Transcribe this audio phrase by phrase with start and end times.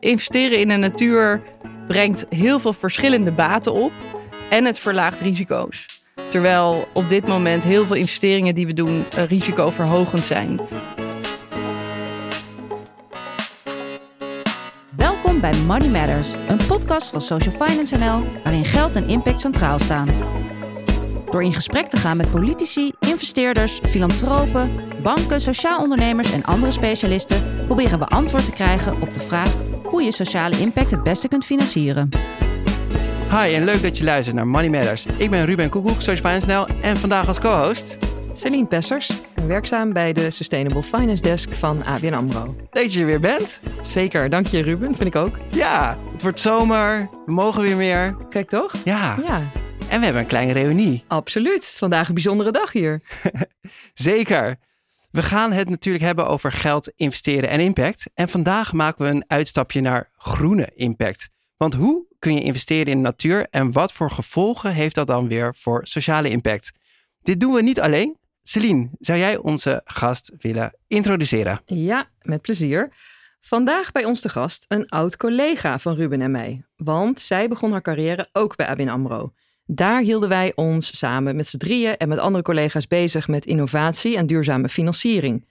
[0.00, 1.42] Investeren in de natuur
[1.86, 3.92] brengt heel veel verschillende baten op
[4.50, 6.02] en het verlaagt risico's.
[6.28, 10.60] Terwijl op dit moment heel veel investeringen die we doen uh, risicoverhogend zijn.
[14.96, 19.78] Welkom bij Money Matters, een podcast van Social Finance NL waarin geld en impact centraal
[19.78, 20.08] staan.
[21.32, 24.70] Door in gesprek te gaan met politici, investeerders, filantropen,
[25.02, 29.54] banken, sociaal ondernemers en andere specialisten, proberen we antwoord te krijgen op de vraag
[29.84, 32.08] hoe je sociale impact het beste kunt financieren.
[33.30, 35.06] Hi en leuk dat je luistert naar Money Matters.
[35.16, 37.96] Ik ben Ruben Koekoek, Social Finance NL en vandaag als co-host...
[38.34, 39.10] Celine Pessers,
[39.46, 42.44] werkzaam bij de Sustainable Finance Desk van ABN AMRO.
[42.44, 43.60] Leuk dat je er weer bent.
[43.82, 45.38] Zeker, dank je Ruben, vind ik ook.
[45.48, 48.16] Ja, het wordt zomer, we mogen weer meer.
[48.28, 48.72] Kijk toch?
[48.84, 49.16] Ja.
[49.22, 49.42] Ja,
[49.92, 51.04] En we hebben een kleine reunie.
[51.06, 51.64] absoluut.
[51.64, 53.02] Vandaag een bijzondere dag hier.
[53.94, 54.56] Zeker.
[55.10, 58.10] We gaan het natuurlijk hebben over geld, investeren en impact.
[58.14, 61.28] En vandaag maken we een uitstapje naar groene impact.
[61.56, 65.28] Want hoe kun je investeren in de natuur en wat voor gevolgen heeft dat dan
[65.28, 66.72] weer voor sociale impact?
[67.22, 68.16] Dit doen we niet alleen.
[68.42, 71.60] Celine, zou jij onze gast willen introduceren?
[71.66, 72.92] Ja, met plezier.
[73.40, 76.64] Vandaag bij ons te gast een oud collega van Ruben en mij.
[76.76, 79.32] Want zij begon haar carrière ook bij ABN AMRO.
[79.74, 84.16] Daar hielden wij ons samen met z'n drieën en met andere collega's bezig met innovatie
[84.16, 85.46] en duurzame financiering.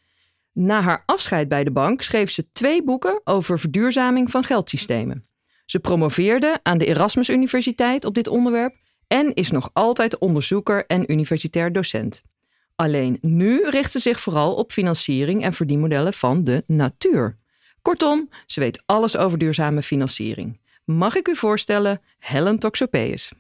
[0.54, 5.26] Na haar afscheid bij de bank schreef ze twee boeken over verduurzaming van geldsystemen.
[5.66, 8.76] Ze promoveerde aan de Erasmus Universiteit op dit onderwerp
[9.08, 12.22] en is nog altijd onderzoeker en universitair docent.
[12.76, 17.38] Alleen nu richt ze zich vooral op financiering en verdienmodellen van de natuur.
[17.82, 20.60] Kortom, ze weet alles over duurzame financiering.
[20.86, 23.32] Mag ik u voorstellen, Helen Toxopeus.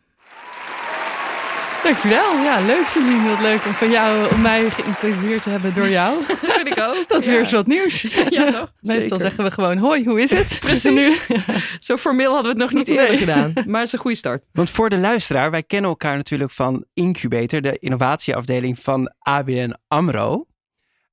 [1.83, 2.43] Dankjewel.
[2.43, 3.29] Ja, leuk Celine.
[3.29, 6.23] Wat leuk om van jou, om mij geïntroduceerd te hebben door jou.
[6.41, 7.03] vind ik ook.
[7.07, 8.01] Dat is weer eens wat nieuws.
[8.29, 8.73] Ja, toch?
[8.81, 9.19] Meestal Zeker.
[9.19, 10.57] zeggen we gewoon hoi, hoe is het?
[10.59, 11.27] Precies.
[11.27, 11.35] Nu.
[11.79, 13.17] Zo formeel hadden we het nog niet eerder Nee.
[13.17, 13.53] gedaan.
[13.67, 14.45] Maar het is een goede start.
[14.51, 20.45] Want voor de luisteraar, wij kennen elkaar natuurlijk van Incubator, de innovatieafdeling van ABN AMRO.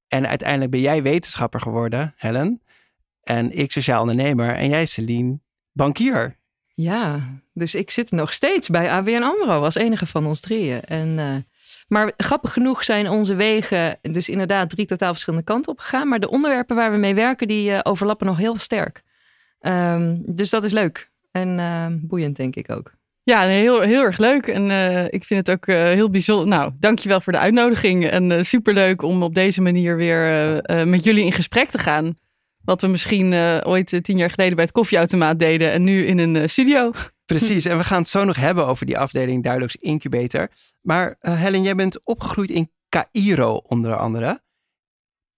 [0.09, 2.62] En uiteindelijk ben jij wetenschapper geworden, Helen.
[3.23, 4.55] En ik sociaal ondernemer.
[4.55, 5.39] En jij, Celine,
[5.73, 6.37] bankier.
[6.75, 7.21] Ja,
[7.59, 10.81] dus ik zit nog steeds bij ABN AMRO als enige van ons drieën.
[10.81, 11.35] En, eh,
[11.89, 16.09] maar grappig genoeg zijn onze wegen dus inderdaad drie totaal verschillende kanten op gegaan.
[16.09, 19.03] Maar de onderwerpen waar we mee werken, die eh, overlappen nog heel sterk.
[19.61, 22.97] Ehm, dus dat is leuk en eh, boeiend denk ik ook.
[23.23, 24.47] Ja, heel, heel erg leuk.
[24.47, 26.47] En eh, ik vind het ook heel bijzonder.
[26.47, 28.07] Nou, dankjewel voor de uitnodiging.
[28.07, 32.17] En eh, superleuk om op deze manier weer met jullie in gesprek te gaan.
[32.69, 35.73] Wat we misschien eh, ooit eh, tien jaar geleden bij het koffieautomaat deden.
[35.73, 36.93] En nu in een eh, studio.
[37.25, 40.49] Precies, en we gaan het zo nog hebben over die afdeling Duidelijks Incubator.
[40.81, 44.43] Maar eh, Helen, jij bent opgegroeid in Cairo onder andere.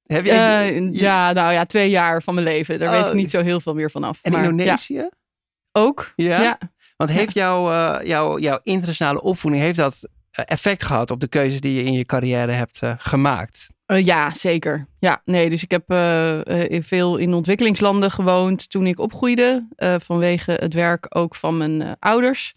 [0.02, 2.78] Heb Eh, je- ja, nou ja, twee jaar van mijn leven.
[2.78, 3.08] Daar weet Oh.
[3.08, 4.18] ik niet zo heel veel meer van af.
[4.22, 4.94] en Maar, Indonesië?
[4.94, 5.10] Ja,
[5.72, 6.12] ook.
[6.16, 6.42] Ja?
[6.42, 6.58] ja.
[6.96, 7.62] Want heeft jouw,
[8.02, 12.04] jouw, jouw internationale opvoeding, heeft dat effect gehad op de keuzes die je in je
[12.04, 13.66] carrière hebt gemaakt?
[13.90, 14.86] Eh, ja, zeker.
[14.98, 15.90] Ja, nee, dus ik heb
[16.70, 19.66] in veel in ontwikkelingslanden gewoond toen ik opgroeide.
[20.02, 22.54] vanwege het werk ook van mijn ouders.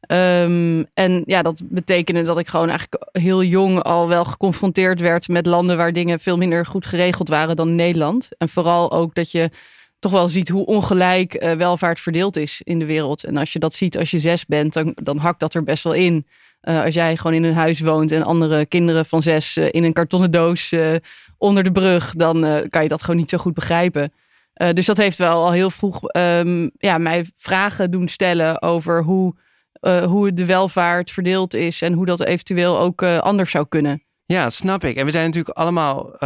[0.00, 5.28] Ehm, en ja, dat betekende dat ik gewoon eigenlijk heel jong al wel geconfronteerd werd
[5.28, 8.28] met landen waar dingen veel minder goed geregeld waren dan Nederland.
[8.38, 9.50] En vooral ook dat je
[9.98, 13.24] toch wel ziet hoe ongelijk welvaart verdeeld is in de wereld.
[13.24, 15.84] En als je dat ziet als je zes bent, dan, dan hakt dat er best
[15.84, 16.26] wel in.
[16.64, 19.84] Eh, als jij gewoon in een huis woont en andere kinderen van zes eh, in
[19.84, 20.94] een kartonnen doos eh,
[21.38, 24.12] onder de brug, dan kan je dat gewoon niet zo goed begrijpen.
[24.72, 29.34] Dus dat heeft wel al heel vroeg ehm, ja, mij vragen doen stellen over hoe,
[30.04, 34.02] hoe de welvaart verdeeld is en hoe dat eventueel ook anders zou kunnen.
[34.26, 34.96] Ja, snap ik.
[34.96, 36.16] En we zijn natuurlijk allemaal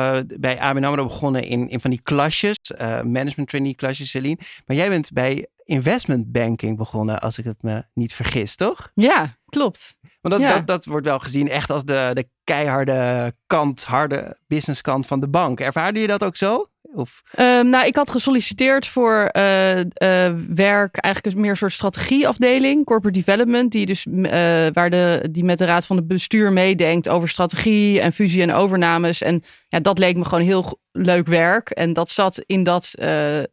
[0.41, 4.39] bij ABN AMRO begonnen in, in van die klasjes, eh, management trainee klasjes, Celine.
[4.67, 8.91] Maar jij bent bij investment banking begonnen, als ik het me niet vergis, toch?
[8.95, 9.97] Ja, klopt.
[10.21, 10.55] Want dat, Ja.
[10.57, 15.29] dat, dat wordt wel gezien echt als de, de keiharde kant, harde businesskant van de
[15.29, 15.61] bank.
[15.61, 16.67] Ervaarde je dat ook zo?
[16.93, 21.73] Of, Ehm, nou, ik had gesolliciteerd voor eh, eh, werk, eigenlijk een meer een soort
[21.73, 26.53] strategieafdeling, corporate development, die dus eh, waar de, die met de raad van het bestuur
[26.53, 29.23] meedenkt over strategie en fusie en overnames.
[29.23, 31.71] En ja, dat leek me gewoon heel leuk werk.
[31.71, 32.91] En dat zat in dat,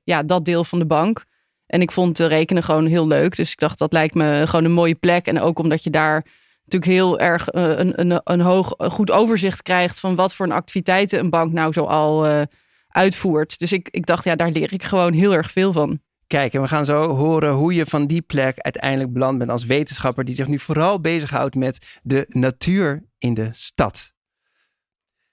[0.04, 1.24] ja, dat deel van de bank.
[1.68, 3.36] En ik vond eh, rekenen gewoon heel leuk.
[3.36, 5.26] Dus ik dacht, dat lijkt me gewoon een mooie plek.
[5.26, 6.26] En ook omdat je daar
[6.64, 10.46] natuurlijk heel erg eh, een, een, een hoog, een goed overzicht krijgt van wat voor
[10.46, 12.42] een activiteiten een bank nou zoal eh
[12.96, 13.60] uitvoert.
[13.60, 16.00] Dus ik, ik dacht, ja, daar leer ik gewoon heel erg veel van.
[16.28, 19.66] Kijk, en we gaan zo horen hoe je van die plek uiteindelijk beland bent als
[19.66, 24.14] wetenschapper die zich nu vooral bezighoudt met de natuur in de stad.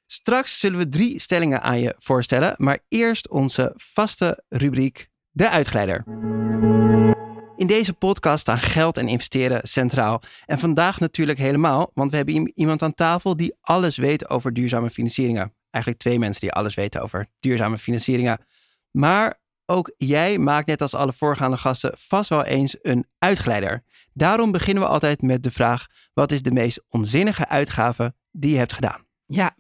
[0.06, 6.04] Straks zullen we drie stellingen aan je voorstellen, maar eerst onze vaste rubriek De Uitgeleider.
[7.56, 10.22] In deze podcast staan geld en investeren centraal.
[10.46, 14.90] En vandaag natuurlijk helemaal, want we hebben iemand aan tafel die alles weet over duurzame
[14.90, 15.54] financieringen.
[15.70, 18.38] Eigenlijk twee mensen die alles weten over duurzame financieringen.
[18.90, 23.84] Maar ook jij maakt net als alle voorgaande gasten vast wel eens een uitgeleider.
[24.12, 28.58] Daarom beginnen we altijd met de vraag: wat is de meest onzinnige uitgave die je
[28.58, 29.06] hebt gedaan?
[29.26, 29.56] Ja,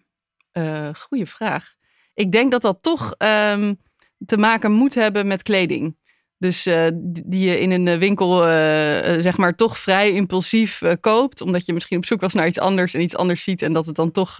[0.52, 1.74] uh, goede vraag.
[2.14, 3.78] Ik denk dat dat toch um,
[4.26, 5.96] te maken moet hebben met kleding.
[6.38, 6.86] Dus uh,
[7.24, 8.52] die je in een winkel, uh,
[9.20, 11.40] zeg maar, toch vrij impulsief koopt.
[11.40, 13.62] Omdat je misschien op zoek was naar iets anders en iets anders ziet.
[13.62, 14.38] En dat het dan toch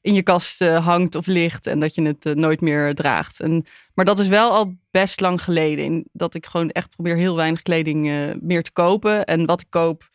[0.00, 1.66] in je kast hangt of ligt.
[1.66, 3.40] En dat je het nooit meer draagt.
[3.40, 3.64] En,
[3.94, 6.04] maar dat is wel al best lang geleden.
[6.12, 8.02] dat ik gewoon echt probeer heel weinig kleding
[8.40, 9.24] meer te kopen.
[9.24, 10.10] En wat ik koop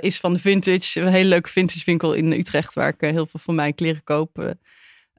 [0.00, 1.00] is van de Vintage.
[1.00, 2.74] Een hele leuke vintage winkel in Utrecht.
[2.74, 4.54] Waar ik heel veel van mijn kleren koop.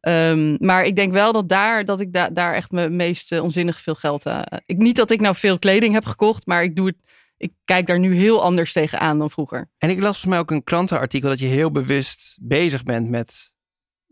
[0.07, 3.43] Um, maar ik denk wel dat daar, dat ik da daar echt mijn meest uh,
[3.43, 4.43] onzinnig veel geld aan.
[4.53, 6.95] Uh, ik, niet dat ik nou veel kleding heb gekocht, maar ik doe het.
[7.37, 9.69] Ik kijk daar nu heel anders tegenaan dan vroeger.
[9.77, 13.53] En ik las volgens mij ook een krantenartikel dat je heel bewust bezig bent met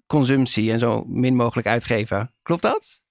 [0.07, 2.33] consumptie en zo min mogelijk uitgeven.
[2.41, 3.02] Klopt dat?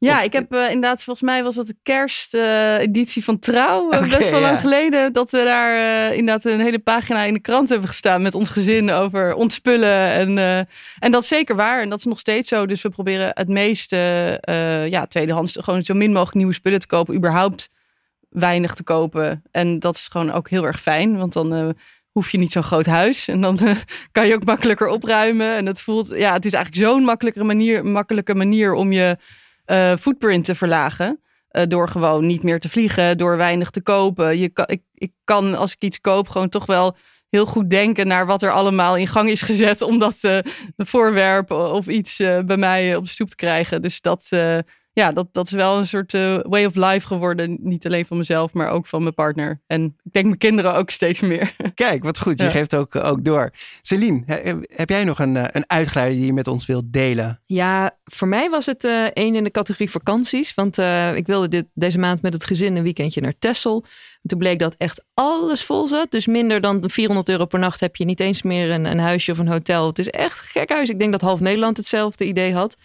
[0.00, 3.86] Ja, ik heb uh, inderdaad, volgens mij was dat de kersteditie uh, van Trouw.
[3.86, 4.46] Okay, best wel ja.
[4.46, 5.12] lang geleden.
[5.12, 8.48] Dat we daar uh, inderdaad een hele pagina in de krant hebben gestaan met ons
[8.48, 10.06] gezin over ontspullen.
[10.06, 10.38] En,
[10.98, 11.80] en dat is zeker waar.
[11.80, 12.66] En dat is nog steeds zo.
[12.66, 13.96] Dus we proberen het meeste
[14.90, 17.14] ja, tweedehands gewoon zo min mogelijk nieuwe spullen te kopen.
[17.14, 17.70] Überhaupt
[18.28, 19.42] weinig te kopen.
[19.50, 21.18] En dat is gewoon ook heel erg fijn.
[21.18, 21.74] Want dan
[22.10, 23.28] hoef je niet zo'n groot huis.
[23.28, 23.58] En dan
[24.12, 25.56] kan je ook makkelijker opruimen.
[25.56, 29.16] En het voelt, ja, het is eigenlijk zo'n makkelijke manier, makkelijke manier om je
[29.70, 31.20] uh, footprint te verlagen.
[31.52, 34.38] Uh, door gewoon niet meer te vliegen, door weinig te kopen.
[34.38, 36.96] Je ik, ik kan als ik iets koop gewoon toch wel
[37.28, 40.38] heel goed denken naar wat er allemaal in gang is gezet om dat uh,
[40.76, 43.82] voorwerp of iets bij mij op de stoep te krijgen.
[43.82, 44.28] Dus dat,
[44.92, 47.58] ja, dat, dat is wel een soort uh, way of life geworden.
[47.60, 49.60] Niet alleen van mezelf, maar ook van mijn partner.
[49.66, 51.54] En ik denk mijn kinderen ook steeds meer.
[51.74, 52.38] Kijk, wat goed.
[52.38, 52.50] Je ja.
[52.50, 53.50] geeft ook, ook door.
[53.82, 54.22] Celine,
[54.66, 57.40] heb jij nog een, een uitgeleider die je met ons wilt delen?
[57.46, 60.54] Ja, voor mij was het uh, één in de categorie vakanties.
[60.54, 63.84] Want uh, ik wilde dit, deze maand met het gezin een weekendje naar Texel.
[64.22, 66.10] Toen bleek dat echt alles vol zat.
[66.10, 69.32] Dus minder dan 400 euro per nacht heb je niet eens meer een, een huisje
[69.32, 69.86] of een hotel.
[69.86, 70.88] Het is echt gek huis.
[70.88, 72.76] Ik denk dat half Nederland hetzelfde idee had.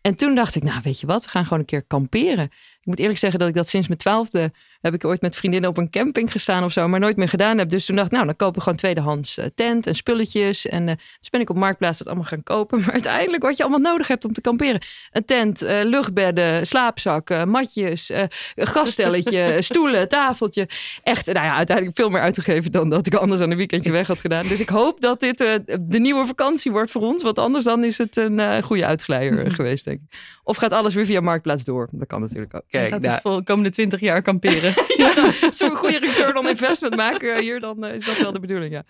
[0.00, 2.44] En toen dacht ik, nou weet je wat, we gaan gewoon een keer kamperen.
[2.80, 5.70] Ik moet eerlijk zeggen dat ik dat sinds mijn twaalfde heb ik ooit met vriendinnen
[5.70, 7.70] op een camping gestaan of zo, maar nooit meer gedaan heb.
[7.70, 10.66] Dus toen dacht ik, nou dan kopen we gewoon tweedehands uh, tent en spulletjes.
[10.66, 12.78] En uh, dus ben ik op Marktplaats dat allemaal gaan kopen.
[12.80, 14.80] Maar uiteindelijk wat je allemaal nodig hebt om te kamperen.
[15.12, 18.10] Een tent, uh, luchtbedden, slaapzakken, matjes,
[18.56, 20.68] gaststelletje, stoelen, tafeltje.
[21.02, 24.06] Echt, nou ja, uiteindelijk veel meer uitgegeven dan dat ik anders aan een weekendje weg
[24.06, 24.46] had gedaan.
[24.46, 25.38] Dus ik hoop dat dit
[25.80, 27.22] de nieuwe vakantie wordt voor ons.
[27.22, 30.18] Want anders dan is het een goede uitglijder geweest, denk ik.
[30.44, 31.88] Of gaat alles weer via Marktplaats door?
[31.92, 32.64] Dat kan natuurlijk ook.
[32.68, 34.69] Kijk, nou, de komende twintig jaar kamperen.
[34.96, 38.72] ja, zo'n goede return on investment maken hier, dan uh, is dat wel de bedoeling,
[38.72, 38.82] ja.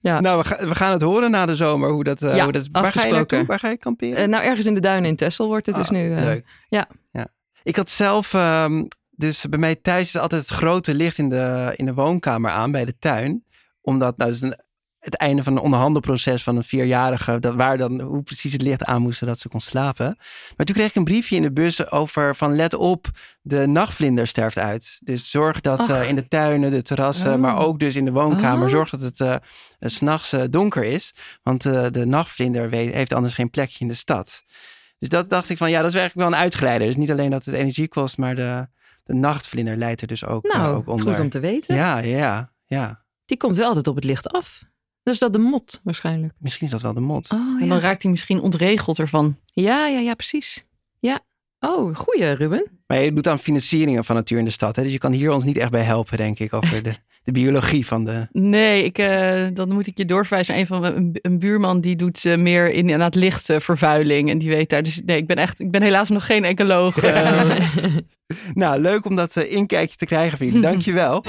[0.00, 0.20] Ja.
[0.20, 2.52] Nou, we, ga, we, gaan het horen na de zomer hoe dat, uh, ja, hoe
[2.52, 3.44] dat Waar ga je naartoe?
[3.44, 4.22] Waar ga je kamperen?
[4.22, 6.14] Uh, nou, ergens in de duinen in Texel wordt het dus nu.
[6.14, 6.46] leuk.
[6.68, 6.88] Ja.
[7.12, 7.28] ja.
[7.62, 11.72] Ik had zelf, um, dus bij mij thuis is altijd het grote licht in de,
[11.76, 13.44] in de woonkamer aan bij de tuin.
[13.80, 14.64] Omdat, nou, dat is een
[15.06, 18.84] het einde van een onderhandelproces van een vierjarige, dat, waar dan hoe precies het licht
[18.84, 20.16] aan moest zodat ze kon slapen.
[20.56, 23.06] Maar toen kreeg ik een briefje in de bus over van let op,
[23.42, 25.00] de nachtvlinder sterft uit.
[25.04, 27.40] Dus zorg dat uh, in de tuinen, de terrassen, oh.
[27.40, 28.70] maar ook dus in de woonkamer, oh.
[28.70, 29.36] zorg dat het uh,
[29.80, 31.14] s'nachts uh, donker is.
[31.42, 34.42] Want de nachtvlinder weet, heeft anders geen plekje in de stad.
[34.98, 36.86] Dus dat dacht ik van ja, dat is eigenlijk wel een uitgeleider.
[36.86, 38.66] Dus niet alleen dat het energie kost, maar de,
[39.02, 41.06] de nachtvlinder leidt er dus ook, nou, ook onder.
[41.06, 41.74] goed om te weten.
[41.74, 43.04] Ja, ja, ja.
[43.24, 44.64] Die komt wel altijd op het licht af.
[45.06, 46.32] Dus dat de mot waarschijnlijk.
[46.38, 47.32] Misschien is dat wel de mot.
[47.32, 49.36] Oh, en dan raakt hij misschien ontregeld ervan.
[49.44, 50.66] Ja, ja, ja, precies.
[50.98, 51.20] Ja.
[51.60, 52.70] Oh, goeie Ruben.
[52.86, 54.76] Maar je doet aan financieringen van natuur in de stad.
[54.76, 54.82] Hè?
[54.82, 56.94] Dus je kan hier ons niet echt bij helpen, denk ik, over de,
[57.24, 58.26] de biologie van de...
[58.32, 61.96] Nee, ik, uh, dan moet ik je doorverwijzen naar een van een, een buurman die
[61.96, 64.30] doet uh, meer in, in het lichtvervuiling.
[64.30, 64.82] En die weet daar.
[64.82, 67.04] Dus nee, ik ben echt, ik ben helaas nog geen ecoloog.
[67.04, 67.56] Uh.
[68.54, 70.62] nou, leuk om dat inkijkje te krijgen, vrienden.
[70.62, 71.24] Dankjewel.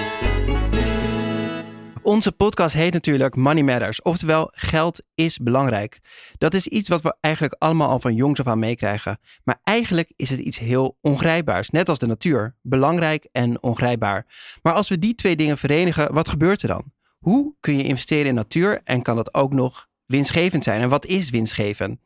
[2.07, 5.99] Onze podcast heet natuurlijk Money Matters, oftewel geld is belangrijk.
[6.37, 9.19] Dat is iets wat we eigenlijk allemaal al van jongs af aan meekrijgen.
[9.43, 12.55] Maar eigenlijk is het iets heel ongrijpbaars, net als de natuur.
[12.61, 14.25] Belangrijk en ongrijpbaar.
[14.61, 16.91] Maar als we die twee dingen verenigen, wat gebeurt er dan?
[17.19, 20.81] Hoe kun je investeren in natuur en kan dat ook nog winstgevend zijn?
[20.81, 21.99] En wat is winstgevend?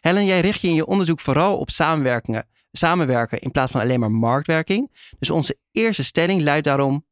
[0.00, 4.00] Helen, jij richt je in je onderzoek vooral op samenwerkingen, samenwerken in plaats van alleen
[4.00, 4.90] maar marktwerking.
[5.18, 7.04] Dus onze eerste stelling luidt daarom: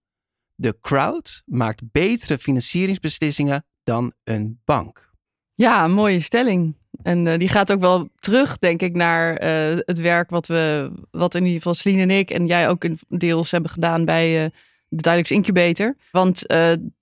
[0.54, 5.10] de crowd maakt betere financieringsbeslissingen dan een bank.
[5.54, 6.74] Ja, mooie stelling.
[7.02, 10.90] En eh, die gaat ook wel terug, denk ik, naar eh, het werk wat we,
[11.10, 14.50] wat in ieder geval Celine en ik en jij ook deels hebben gedaan bij uh,
[14.88, 15.96] de Dilux Incubator.
[16.10, 16.44] Want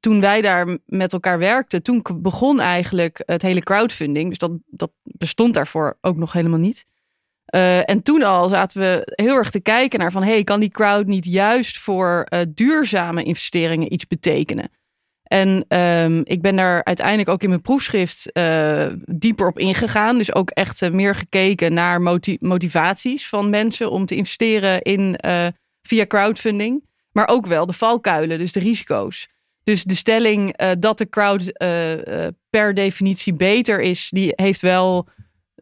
[0.00, 4.28] toen wij daar met elkaar werkten, toen begon eigenlijk het hele crowdfunding.
[4.28, 6.86] Dus dat, dat bestond daarvoor ook nog helemaal niet.
[7.84, 11.06] En toen al zaten we heel erg te kijken naar van, hey, kan die crowd
[11.06, 14.70] niet juist voor duurzame investeringen iets betekenen?
[15.22, 20.18] En um, ik ben daar uiteindelijk ook in mijn proefschrift uh, dieper op ingegaan.
[20.18, 25.18] Dus ook echt meer gekeken naar moti motivaties van mensen om te investeren in
[25.82, 26.84] via crowdfunding.
[27.12, 29.28] Maar ook wel de valkuilen, dus de risico's.
[29.64, 31.52] Dus de stelling dat de crowd
[32.50, 35.08] per definitie beter is, die heeft wel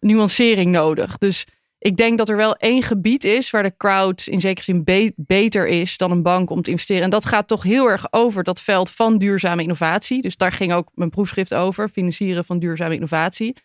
[0.00, 1.18] nuancering nodig.
[1.18, 1.46] Dus
[1.78, 5.68] ik denk dat er wel één gebied is waar de crowd in zekere zin beter
[5.68, 7.02] is dan een bank om te investeren.
[7.02, 10.22] En dat gaat toch heel erg over dat veld van duurzame innovatie.
[10.22, 13.56] Dus daar ging ook mijn proefschrift over, financieren van duurzame innovatie.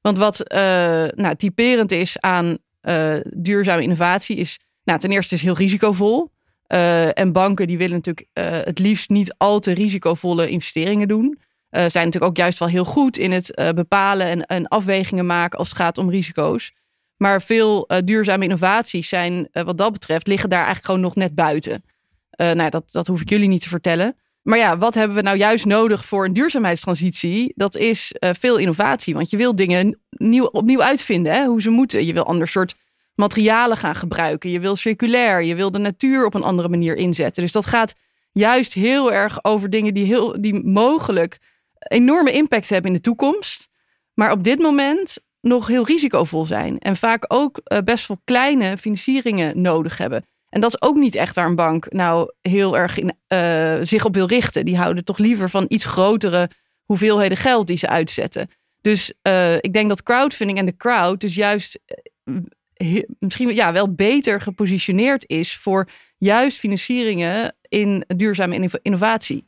[0.00, 0.58] Want wat uh,
[1.14, 6.30] nou, typerend is aan uh, duurzame innovatie is, nou, ten eerste is heel risicovol.
[6.68, 8.28] Uh, en banken die willen natuurlijk
[8.64, 11.38] het liefst niet al te risicovolle investeringen doen.
[11.70, 15.68] zijn natuurlijk ook juist wel heel goed in het bepalen en, en afwegingen maken als
[15.68, 16.72] het gaat om risico's.
[17.16, 21.14] Maar veel uh, duurzame innovaties zijn, uh, wat dat betreft, liggen daar eigenlijk gewoon nog
[21.14, 21.84] net buiten.
[22.40, 24.16] Uh, nou, dat, dat hoef ik jullie niet te vertellen.
[24.42, 27.52] Maar ja, wat hebben we nou juist nodig voor een duurzaamheidstransitie?
[27.56, 29.14] Dat is veel innovatie.
[29.14, 32.06] Want je wil dingen nieuw, opnieuw uitvinden, hè, hoe ze moeten.
[32.06, 32.74] Je wil ander soort
[33.14, 34.50] materialen gaan gebruiken.
[34.50, 35.42] Je wil circulair.
[35.42, 37.42] Je wil de natuur op een andere manier inzetten.
[37.42, 37.94] Dus dat gaat
[38.32, 41.38] juist heel erg over dingen die, heel, die mogelijk
[41.78, 43.68] enorme impact hebben in de toekomst.
[44.14, 46.78] Maar op dit moment nog heel risicovol zijn.
[46.78, 50.24] En vaak ook uh, best wel kleine financieringen nodig hebben.
[50.48, 54.04] En dat is ook niet echt waar een bank nou heel erg in, uh, zich
[54.04, 54.64] op wil richten.
[54.64, 56.50] Die houden toch liever van iets grotere
[56.84, 58.50] hoeveelheden geld die ze uitzetten.
[58.80, 61.78] Dus uh, ik denk dat crowdfunding en de crowd dus juist
[63.18, 65.88] misschien ja, wel beter gepositioneerd is voor
[66.18, 69.44] juist financieringen in duurzame innovatie.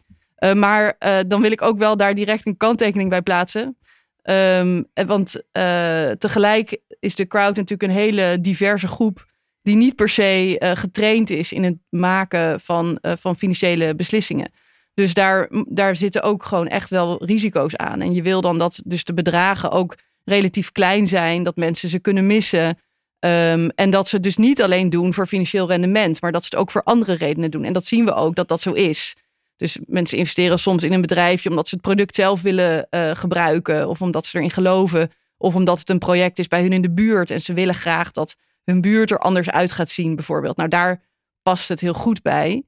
[0.54, 3.76] maar dan wil ik ook wel daar direct een kanttekening bij plaatsen.
[4.22, 9.26] Um, want uh, tegelijk is de crowd natuurlijk een hele diverse groep
[9.62, 14.52] die niet per se uh, getraind is in het maken van, uh, van financiële beslissingen.
[14.94, 18.00] Dus daar, daar zitten ook gewoon echt wel risico's aan.
[18.00, 21.98] En je wil dan dat dus de bedragen ook relatief klein zijn, dat mensen ze
[21.98, 22.78] kunnen missen.
[23.20, 26.48] Um, en dat ze het dus niet alleen doen voor financieel rendement, maar dat ze
[26.50, 27.64] het ook voor andere redenen doen.
[27.64, 29.14] En dat zien we ook dat dat zo is.
[29.58, 33.88] Dus mensen investeren soms in een bedrijfje omdat ze het product zelf willen uh, gebruiken.
[33.88, 35.10] Of omdat ze erin geloven.
[35.36, 37.30] Of omdat het een project is bij hun in de buurt.
[37.30, 40.56] En ze willen graag dat hun buurt er anders uit gaat zien, bijvoorbeeld.
[40.56, 41.02] Nou, daar
[41.42, 42.62] past het heel goed bij.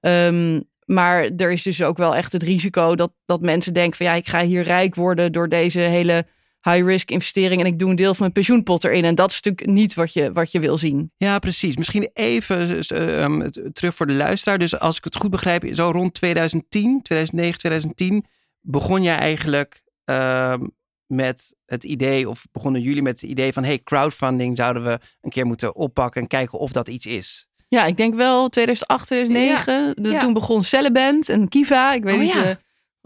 [0.00, 4.06] Um, maar er is dus ook wel echt het risico dat, dat mensen denken van
[4.06, 6.26] ja, ik ga hier rijk worden door deze hele
[6.62, 9.04] high-risk investering en ik doe een deel van mijn pensioenpot erin.
[9.04, 11.12] En dat is natuurlijk niet wat je, wat je wil zien.
[11.16, 11.76] Ja, precies.
[11.76, 14.58] Misschien even uh, terug voor de luisteraar.
[14.58, 18.24] Dus als ik het goed begrijp, zo rond 2010, 2009, 2010
[18.60, 20.54] begon jij eigenlijk uh,
[21.06, 25.30] met het idee, of begonnen jullie met het idee van hey, crowdfunding zouden we een
[25.30, 27.48] keer moeten oppakken en kijken of dat iets is.
[27.68, 29.94] Ja, ik denk wel 2008, 2009.
[30.10, 30.20] Ja.
[30.20, 31.92] Toen begon Celleband en Kiva.
[31.94, 32.32] Ik weet oh, niet...
[32.32, 32.58] Ja.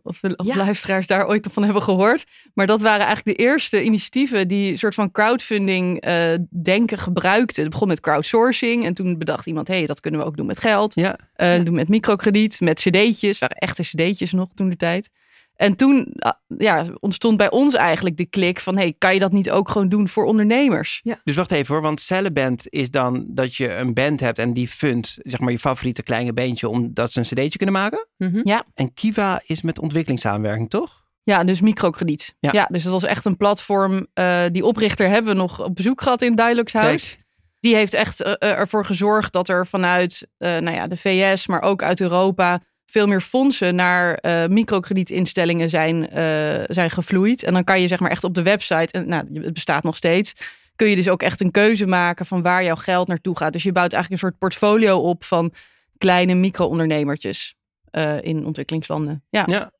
[0.07, 2.25] Of, of luisteraars daar ooit van hebben gehoord.
[2.55, 7.63] Maar dat waren eigenlijk de eerste initiatieven die een soort van crowdfunding uh, denken gebruikten.
[7.63, 10.47] Het begon met crowdsourcing en toen bedacht iemand, hé, hey, dat kunnen we ook doen
[10.47, 10.95] met geld.
[10.95, 11.19] Ja.
[11.37, 15.11] Uh, Doen met microkrediet, met cd'tjes, waren echte cd'tjes nog toen de tijd.
[15.57, 18.77] En toen ah, ja, ontstond bij ons eigenlijk de klik van...
[18.77, 21.01] hey, kan je dat niet ook gewoon doen voor ondernemers?
[21.03, 21.21] Ja.
[21.25, 24.39] Dus wacht even hoor, want cellenband is dan dat je een band hebt...
[24.39, 26.69] en die fundt zeg maar je favoriete kleine beentje...
[26.69, 28.07] omdat ze een cd'tje kunnen maken?
[28.17, 28.41] Mm -hmm.
[28.45, 28.65] Ja.
[28.75, 31.05] En Kiva is met ontwikkelingssamenwerking, toch?
[31.23, 32.37] Ja, dus microkrediet.
[32.41, 32.51] Ja.
[32.53, 34.07] ja dus dat was echt een platform.
[34.15, 37.17] Uh, die oprichter hebben we nog op bezoek gehad in Dialogs House.
[37.61, 41.63] Die heeft echt uh, ervoor gezorgd dat er vanuit uh, nou ja, de VS, maar
[41.63, 42.61] ook uit Europa
[42.95, 47.43] veel meer fondsen naar uh, microkredietinstellingen zijn, uh, zijn gevloeid.
[47.43, 49.97] En dan kan je zeg maar echt op de website, en nou, het bestaat nog
[49.97, 50.33] steeds,
[50.77, 53.53] kun je dus ook echt een keuze maken van waar jouw geld naartoe gaat.
[53.53, 55.53] Dus je bouwt eigenlijk een soort portfolio op van
[55.99, 57.55] kleine micro-ondernemertjes
[57.93, 59.25] uh, in ontwikkelingslanden.
[59.31, 59.43] Ja.
[59.47, 59.73] ja.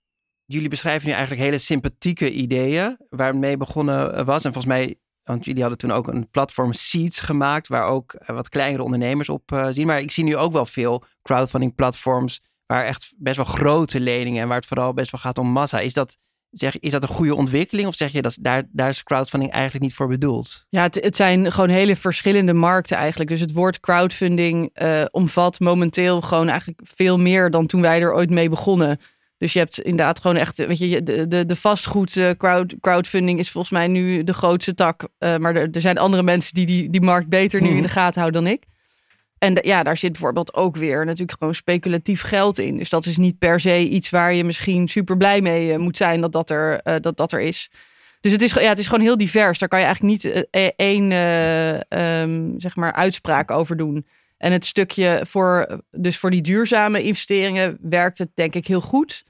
[0.45, 4.45] Jullie beschrijven nu eigenlijk hele sympathieke ideeën waarmee begonnen was.
[4.45, 8.49] En volgens mij want jullie hadden toen ook een platform Seeds gemaakt, waar ook wat
[8.49, 9.87] kleinere ondernemers op zien.
[9.87, 14.43] Maar ik zie nu ook wel veel crowdfunding platforms waar echt best wel grote leningen
[14.43, 15.81] en waar het vooral best wel gaat om massa.
[15.81, 16.17] Is dat,
[16.51, 19.85] zeg, is dat een goede ontwikkeling of zeg je dat daar, daar is crowdfunding eigenlijk
[19.85, 20.67] niet voor bedoeld?
[20.69, 23.31] Ja, het, het zijn gewoon hele verschillende markten eigenlijk.
[23.31, 28.15] Dus het woord crowdfunding uh, omvat momenteel gewoon eigenlijk veel meer dan toen wij er
[28.15, 28.99] ooit mee begonnen.
[29.39, 33.39] Dus je hebt inderdaad gewoon echt, weet je, de, de, de vastgoed eh, crowd, crowdfunding
[33.39, 35.03] is volgens mij nu de grootste tak.
[35.03, 37.89] Uh, maar er, er, zijn andere mensen die die, die markt beter nu in de
[37.89, 38.65] gaten houden dan ik.
[39.39, 42.77] En ja, daar zit bijvoorbeeld ook weer natuurlijk gewoon speculatief geld in.
[42.77, 45.97] Dus dat is niet per se iets waar je misschien super blij mee eh, moet
[45.97, 47.71] zijn dat dat er, eh, dat, dat er is.
[48.25, 49.59] Dus het is, ja, het is gewoon heel divers.
[49.59, 54.07] Daar kan je eigenlijk niet eh, één eh, ehm, zeg maar uitspraak over doen.
[54.39, 59.25] En het stukje voor, dus voor die duurzame investeringen werkt het denk ik heel goed.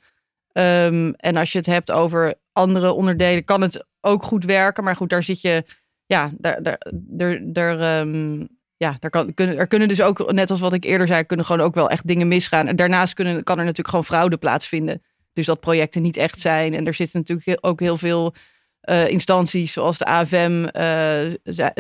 [0.53, 4.85] Ehm, en als je het hebt over andere onderdelen, kan het ook goed werken.
[4.85, 5.65] Maar goed, daar zit je,
[6.07, 8.07] ja, daar, daar, daar,
[8.85, 11.47] ja, daar kan, kunnen, er kunnen dus ook, net als wat ik eerder zei, kunnen
[11.47, 12.77] gewoon ook wel echt dingen misgaan.
[12.77, 15.03] Daarnaast kunnen, kan er natuurlijk gewoon fraude plaatsvinden.
[15.33, 16.75] Dus dat projecten niet echt zijn.
[16.75, 18.35] En er zitten natuurlijk ook heel veel
[18.81, 20.69] eh, instanties, zoals de AFM.
[20.73, 21.33] eh,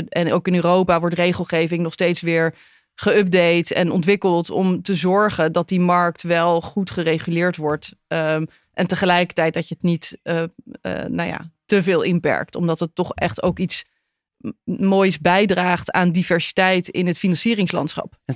[0.08, 2.54] en ook in Europa wordt regelgeving nog steeds weer
[2.94, 7.94] geüpdate en ontwikkeld om te zorgen dat die markt wel goed gereguleerd wordt.
[8.08, 10.44] Ehm, en tegelijkertijd dat je het niet eh,
[11.08, 12.56] nou ja, te veel inperkt.
[12.56, 13.84] Omdat het toch echt ook iets
[14.64, 18.14] moois bijdraagt aan diversiteit in het financieringslandschap.
[18.24, 18.34] En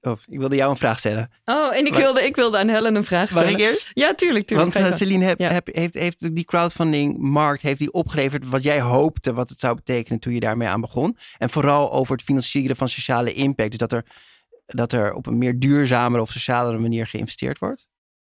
[0.00, 1.30] oh, ik wilde jou een vraag stellen.
[1.44, 3.58] Oh, en ik Maar- wilde, ik wilde aan Helen een vraag Mag stellen.
[3.60, 3.90] ik eerst?
[3.94, 4.74] Ja, tuurlijk, tuurlijk.
[4.74, 4.96] Want eh.
[4.96, 5.50] Celine, heb, Ja.
[5.50, 10.18] heb- heeft, heeft die crowdfunding-markt heeft die opgeleverd wat jij hoopte wat het zou betekenen
[10.18, 11.16] toen je daarmee aan begon?
[11.38, 13.70] En vooral over het financieren van sociale impact.
[13.70, 14.04] Dus dat er,
[14.66, 17.88] dat er op een meer duurzamere of socialere manier geïnvesteerd wordt?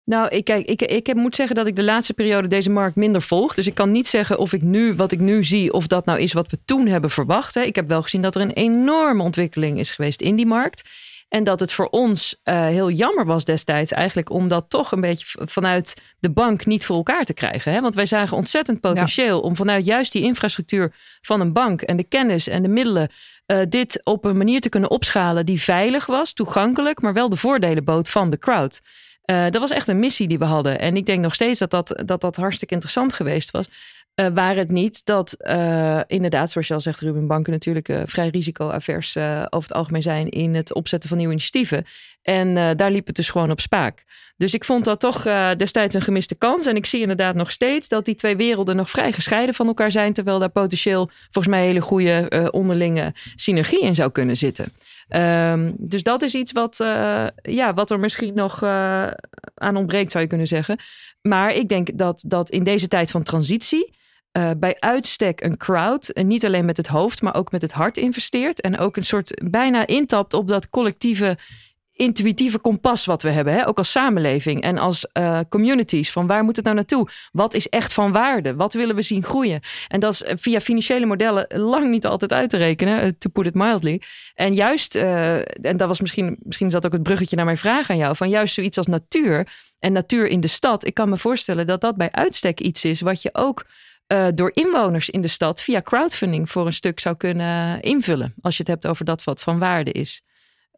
[0.05, 2.97] Nou, ik, kijk, ik, ik heb, moet zeggen dat ik de laatste periode deze markt
[2.97, 3.55] minder volg.
[3.55, 6.21] Dus ik kan niet zeggen of ik nu, wat ik nu zie, of dat nou
[6.21, 7.55] is wat we toen hebben verwacht.
[7.55, 7.63] Hè.
[7.63, 10.89] Ik heb wel gezien dat er een enorme ontwikkeling is geweest in die markt.
[11.29, 15.01] En dat het voor ons eh, heel jammer was destijds eigenlijk om dat toch een
[15.01, 17.73] beetje vanuit de bank niet voor elkaar te krijgen.
[17.73, 17.81] Hè?
[17.81, 22.05] Want wij zagen ontzettend potentieel om vanuit juist die infrastructuur van een bank en de
[22.05, 23.11] kennis en de middelen
[23.47, 27.37] eh, dit op een manier te kunnen opschalen die veilig was, toegankelijk, maar wel de
[27.37, 28.81] voordelen bood van de crowd.
[29.23, 30.79] Eh, dat was echt een missie die we hadden.
[30.79, 33.67] En ik denk nog steeds dat dat, dat, dat hartstikke interessant geweest was.
[34.15, 38.29] Eh waar het niet dat eh, inderdaad, zoals je al zegt, Ruben, banken natuurlijk vrij
[38.29, 41.85] risicoavers over het algemeen zijn in het opzetten van nieuwe initiatieven.
[42.23, 44.05] En daar liep het dus gewoon op spaak.
[44.37, 45.23] Dus ik vond dat toch
[45.57, 46.67] destijds een gemiste kans.
[46.67, 49.91] En ik zie inderdaad nog steeds dat die twee werelden nog vrij gescheiden van elkaar
[49.91, 50.13] zijn.
[50.13, 54.67] Terwijl daar potentieel volgens mij hele goede onderlinge synergie in zou kunnen zitten.
[55.13, 59.11] Ehm, dus dat is iets wat, eh, ja, wat er misschien nog eh,
[59.55, 60.79] aan ontbreekt, zou je kunnen zeggen.
[61.23, 64.01] Maar ik denk dat, dat in deze tijd van transitie.
[64.33, 67.97] eh, bij uitstek een crowd niet alleen met het hoofd, maar ook met het hart
[67.97, 68.61] investeert.
[68.61, 71.39] En ook een soort bijna intapt op dat collectieve,
[72.03, 73.55] intuïtieve kompas wat we hebben.
[73.55, 73.69] Hè?
[73.69, 76.11] Ook als samenleving en als eh, communities.
[76.13, 77.09] Van waar moet het nou naartoe?
[77.33, 78.55] Wat is echt van waarde?
[78.55, 79.61] Wat willen we zien groeien?
[79.89, 83.31] En dat is eh, via financiële modellen lang niet altijd uit te rekenen, eh, to
[83.31, 84.03] put it mildly.
[84.35, 87.91] En juist, en dat was misschien, misschien is dat ook het bruggetje naar mijn vraag
[87.91, 90.87] aan jou, van juist zoiets als natuur en natuur in de stad.
[90.87, 93.65] Ik kan me voorstellen dat dat bij uitstek iets is wat je ook
[94.35, 98.35] door inwoners in de stad via crowdfunding voor een stuk zou kunnen invullen.
[98.41, 100.23] Als je het hebt over dat wat van waarde is.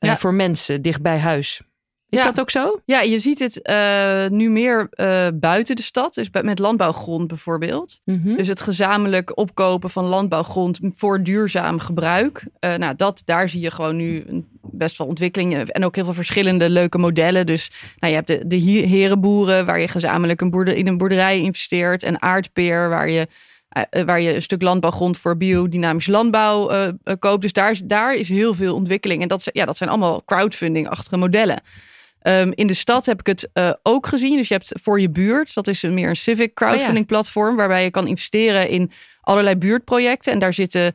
[0.05, 0.17] Ja.
[0.17, 1.63] Voor mensen dicht bij huis.
[2.09, 2.25] Is Ja.
[2.25, 2.81] dat ook zo?
[2.85, 8.01] Ja, je ziet het eh, nu meer eh, buiten de stad, dus met landbouwgrond bijvoorbeeld.
[8.05, 8.37] Mhm.
[8.37, 12.45] Dus het gezamenlijk opkopen van landbouwgrond voor duurzaam gebruik.
[12.59, 14.25] Eh, nou, dat, daar zie je gewoon nu
[14.63, 17.47] best wel ontwikkelingen en ook heel veel verschillende leuke modellen.
[17.47, 20.99] Dus nou, je hebt de, de he- herenboeren, waar je gezamenlijk een boerder, in een
[20.99, 22.03] boerderij investeert.
[22.03, 23.27] En aardpeer, waar je,
[24.07, 27.43] waar je een stuk landbouwgrond voor biodynamische landbouw eh, eh, koopt.
[27.43, 29.23] Dus daar is, daar is heel veel ontwikkeling.
[29.23, 31.63] En dat, ja, dat zijn allemaal crowdfunding-achtige modellen.
[32.21, 34.37] Ehm, in de stad heb ik het eh, ook gezien.
[34.37, 37.85] Dus je hebt voor je buurt, dat is een meer een civic crowdfunding platform, waarbij
[37.85, 40.33] je kan investeren in allerlei buurtprojecten.
[40.33, 40.95] En daar zitten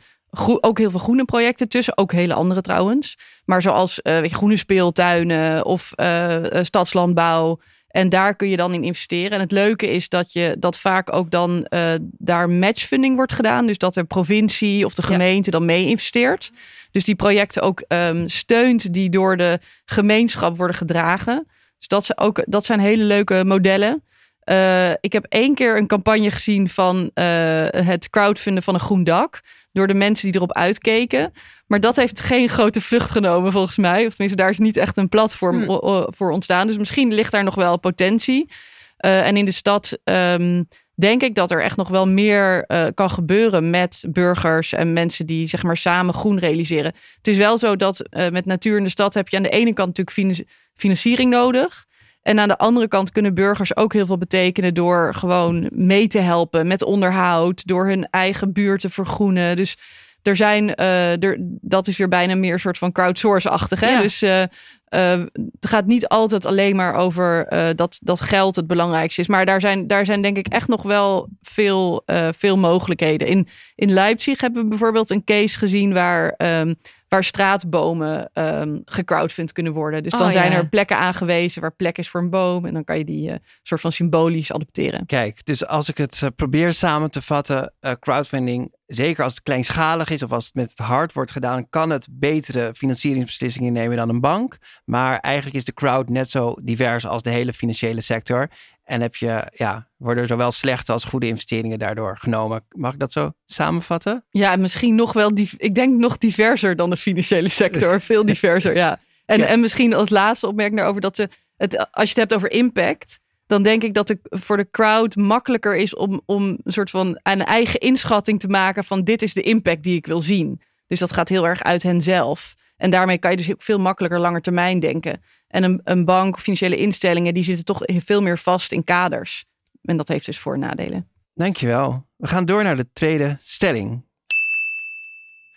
[0.61, 3.17] ook heel veel groene projecten tussen, ook hele andere trouwens.
[3.45, 7.59] Maar zoals eh, weet je, groene speeltuinen of eh, eh, stadslandbouw.
[7.89, 9.31] En daar kun je dan in investeren.
[9.31, 13.65] En het leuke is dat je dat vaak ook dan eh, daar matchfunding wordt gedaan.
[13.67, 15.07] Dus dat de provincie of de Ja.
[15.07, 16.51] gemeente dan mee investeert.
[16.91, 21.47] Dus die projecten ook ehm, steunt die door de gemeenschap worden gedragen.
[21.77, 24.03] Dus dat, zijn ook, dat zijn hele leuke modellen.
[24.39, 27.25] Eh, ik heb één keer een campagne gezien van eh,
[27.69, 29.41] het crowdfunden van een groen dak.
[29.71, 31.33] Door de mensen die erop uitkeken.
[31.69, 34.05] Maar dat heeft geen grote vlucht genomen volgens mij.
[34.05, 36.07] Of tenminste, daar is niet echt een platform Hmm.
[36.15, 36.67] voor ontstaan.
[36.67, 38.51] Dus misschien ligt daar nog wel potentie.
[38.97, 40.63] Eh, en in de stad ehm,
[40.95, 45.25] denk ik dat er echt nog wel meer eh, kan gebeuren met burgers en mensen
[45.25, 46.93] die zeg maar samen groen realiseren.
[47.17, 49.49] Het is wel zo dat eh, met natuur in de stad heb je aan de
[49.49, 51.85] ene kant natuurlijk finan- financiering nodig.
[52.21, 56.19] En aan de andere kant kunnen burgers ook heel veel betekenen door gewoon mee te
[56.19, 59.55] helpen met onderhoud, door hun eigen buurt te vergroenen.
[59.55, 59.75] Dus
[60.21, 63.81] er zijn, eh, er, dat is weer bijna meer een soort van crowdsource-achtig.
[63.81, 64.01] Ja.
[64.01, 69.21] Dus eh, eh, het gaat niet altijd alleen maar over dat, dat geld het belangrijkste
[69.21, 69.27] is.
[69.27, 72.03] Maar daar zijn, daar zijn denk ik echt nog wel veel,
[72.37, 73.27] veel mogelijkheden.
[73.27, 76.73] In, in Leipzig hebben we bijvoorbeeld een case gezien waar, ehm,
[77.09, 80.03] waar straatbomen um, gecrowdfund kunnen worden.
[80.03, 80.57] Dus dan Oh, zijn ja.
[80.57, 82.65] er plekken aangewezen waar plek is voor een boom.
[82.65, 85.05] En dan kan je die eh, soort van symbolisch adopteren.
[85.05, 89.43] Kijk, dus als ik het eh, probeer samen te vatten, eh, crowdfunding, zeker als het
[89.43, 93.97] kleinschalig is of als het met het hart wordt gedaan, kan het betere financieringsbeslissingen nemen
[93.97, 94.57] dan een bank.
[94.85, 98.49] Maar eigenlijk is de crowd net zo divers als de hele financiële sector.
[98.89, 102.63] En heb je, ja, worden zowel slechte als goede investeringen daardoor genomen.
[102.71, 104.25] Mag ik dat zo samenvatten?
[104.29, 108.01] Ja, en misschien nog wel, ik denk nog diverser dan de financiële sector.
[108.11, 108.99] Veel diverser, ja.
[109.25, 109.45] En, Ja.
[109.45, 113.19] en misschien als laatste opmerking daarover dat ze, het, als je het hebt over impact,
[113.47, 117.19] dan denk ik dat het voor de crowd makkelijker is om, om een soort van
[117.23, 120.61] een eigen inschatting te maken van dit is de impact die ik wil zien.
[120.87, 122.55] Dus dat gaat heel erg uit hen zelf.
[122.77, 125.21] En daarmee kan je dus veel makkelijker langer termijn denken.
[125.49, 129.45] En een, bank of financiële instellingen, die zitten toch veel meer vast in kaders.
[129.81, 131.09] En dat heeft dus voor- en nadelen.
[131.33, 132.07] Dankjewel.
[132.15, 134.07] We gaan door naar de tweede stelling.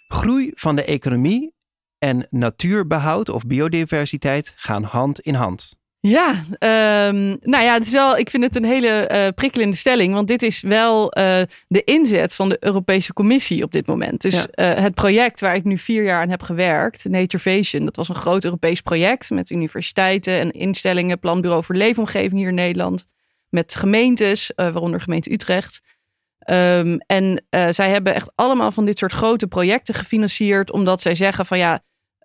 [0.09, 1.55] Groei van de economie
[1.99, 5.77] en natuurbehoud of biodiversiteit gaan hand in hand.
[6.09, 10.15] Ja, ehm, nou ja, het is wel, ik vind het een hele eh, prikkelende stelling.
[10.15, 14.21] Want dit is wel eh, de inzet van de Europese Commissie op dit moment.
[14.21, 14.47] Dus Ja.
[14.47, 18.15] eh, het project waar ik nu vier jaar aan heb gewerkt, Naturevation, dat was een
[18.15, 23.07] groot Europees project met universiteiten en instellingen, Planbureau voor Leefomgeving hier in Nederland,
[23.49, 25.81] met gemeentes, waaronder gemeente Utrecht.
[26.39, 31.47] Ehm, en zij hebben echt allemaal van dit soort grote projecten gefinancierd, omdat zij zeggen
[31.47, 31.83] van ja,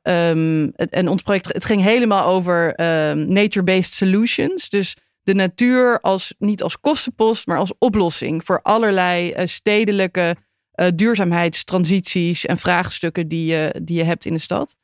[0.08, 4.70] Ehm, en ons project, het ging helemaal over ehm, nature-based solutions.
[4.70, 10.36] Dus de natuur als, niet als kostenpost, maar als oplossing voor allerlei eh, stedelijke
[10.72, 14.76] eh, duurzaamheidstransities en vraagstukken die je, die je hebt in de stad.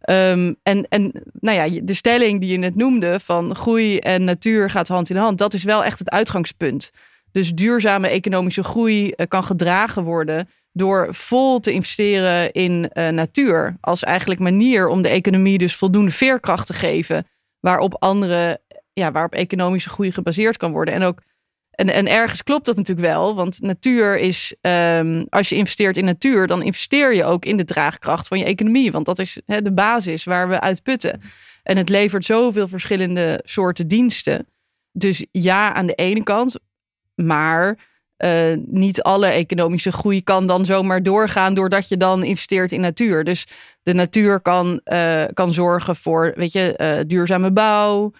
[0.00, 4.70] Ehm, en, en nou ja, de stelling die je net noemde van groei en natuur
[4.70, 6.90] gaat hand in hand, dat is wel echt het uitgangspunt.
[7.32, 13.76] Dus duurzame economische groei eh, kan gedragen worden door vol te investeren in eh, natuur.
[13.80, 17.26] Als eigenlijk manier om de economie dus voldoende veerkracht te geven.
[17.60, 18.60] Waarop andere,
[18.92, 20.94] ja, waarop economische groei gebaseerd kan worden.
[20.94, 21.22] En ook.
[21.70, 26.04] En, en ergens klopt dat natuurlijk wel, want natuur is, ehm, als je investeert in
[26.04, 28.92] natuur, dan investeer je ook in de draagkracht van je economie.
[28.92, 31.20] Want dat is de basis waar we uit putten.
[31.62, 34.46] En het levert zoveel verschillende soorten diensten.
[34.92, 36.58] Dus ja, aan de ene kant,
[37.14, 37.78] maar
[38.16, 43.24] eh, niet alle economische groei kan dan zomaar doorgaan doordat je dan investeert in natuur.
[43.24, 43.46] Dus
[43.82, 48.12] de natuur kan, eh, kan zorgen voor, weet je, eh, duurzame bouw,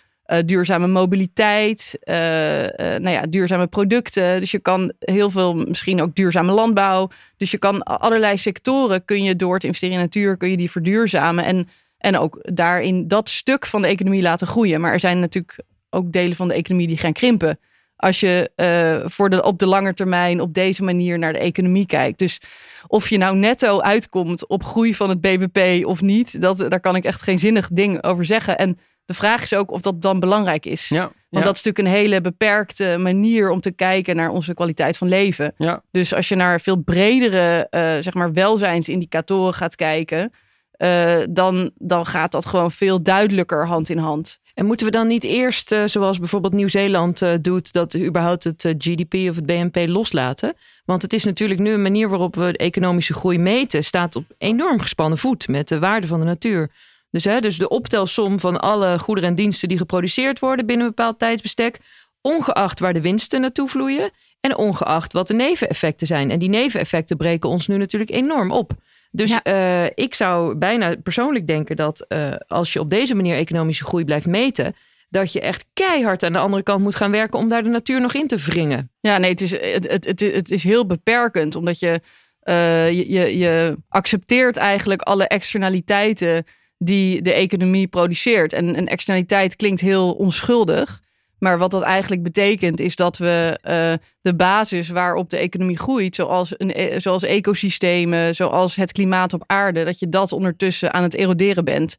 [0.45, 4.41] duurzame mobiliteit, nou ja, duurzame producten.
[4.41, 7.11] Dus je kan heel veel, misschien ook duurzame landbouw.
[7.37, 10.71] Dus je kan allerlei sectoren kun je door te investeren in natuur, kun je die
[10.71, 14.81] verduurzamen en, en ook daarin dat stuk van de economie laten groeien.
[14.81, 15.59] Maar er zijn natuurlijk
[15.91, 17.59] ook delen van de economie die gaan krimpen
[17.97, 21.87] als je eh, voor de, op de lange termijn op deze manier naar de economie
[21.87, 22.19] kijkt.
[22.19, 22.41] Dus
[22.87, 26.97] of je nou netto uitkomt op groei van het BBP of niet, dat, daar kan
[26.97, 28.59] ik echt geen zinnig ding over zeggen.
[28.59, 30.89] En de vraag is ook of dat dan belangrijk is.
[30.89, 34.55] Ja, Want ja, dat is natuurlijk een hele beperkte manier om te kijken naar onze
[34.55, 35.55] kwaliteit van leven.
[35.57, 35.83] ja.
[35.91, 40.33] Dus als je naar veel bredere, eh, zeg maar, welzijnsindicatoren gaat kijken,
[40.71, 44.39] eh, dan, dan gaat dat gewoon veel duidelijker hand in hand.
[44.55, 48.65] En moeten we dan niet eerst, eh, zoals bijvoorbeeld Nieuw-Zeeland eh, doet, dat überhaupt het
[48.65, 50.55] eh, GDP of het BNP loslaten?
[50.85, 54.81] Want het is natuurlijk nu een manier waarop we economische groei meten, staat op enorm
[54.81, 56.71] gespannen voet met de waarde van de natuur.
[57.11, 60.95] Dus, hè, dus de optelsom van alle goederen en diensten die geproduceerd worden binnen een
[60.95, 61.79] bepaald tijdsbestek,
[62.21, 66.31] ongeacht waar de winsten naartoe vloeien en ongeacht wat de neveneffecten zijn.
[66.31, 68.73] En die neveneffecten breken ons nu natuurlijk enorm op.
[69.17, 69.43] Dus Ja.
[69.43, 74.05] eh, ik zou bijna persoonlijk denken dat eh, als je op deze manier economische groei
[74.05, 74.75] blijft meten,
[75.09, 78.01] dat je echt keihard aan de andere kant moet gaan werken om daar de natuur
[78.01, 78.91] nog in te wringen.
[79.01, 82.01] Ja, nee, het is, het, het, het, het is heel beperkend, omdat je,
[82.41, 86.45] eh, je, je, je accepteert eigenlijk alle externaliteiten
[86.79, 88.53] die de economie produceert.
[88.53, 91.01] En een externaliteit klinkt heel onschuldig.
[91.45, 96.15] Maar wat dat eigenlijk betekent, is dat we eh, de basis waarop de economie groeit,
[96.15, 101.03] zoals, een, e- zoals ecosystemen, zoals het klimaat op aarde, dat je dat ondertussen aan
[101.03, 101.97] het eroderen bent.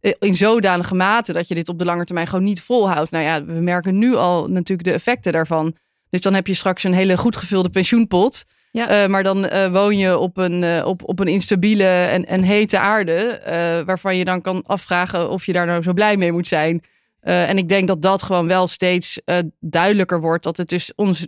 [0.00, 3.10] Eh, In zodanige mate dat je dit op de lange termijn gewoon niet volhoudt.
[3.10, 5.76] Nou ja, we merken nu al natuurlijk de effecten daarvan.
[6.10, 8.44] Dus dan heb je straks een hele goed gevulde pensioenpot.
[8.72, 8.88] Ja.
[8.88, 13.40] Eh, maar dan woon je op een, op, op een instabiele en, en hete aarde.
[13.86, 16.82] waarvan je dan kan afvragen of je daar nou zo blij mee moet zijn.
[17.28, 20.44] Eh, en ik denk dat dat gewoon wel steeds eh, duidelijker wordt.
[20.44, 21.26] Dat het dus ons.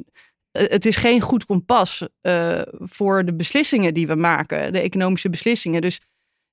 [0.53, 5.31] eh, het is geen goed kompas eh, voor de beslissingen die we maken, de economische
[5.31, 5.81] beslissingen.
[5.81, 6.01] Dus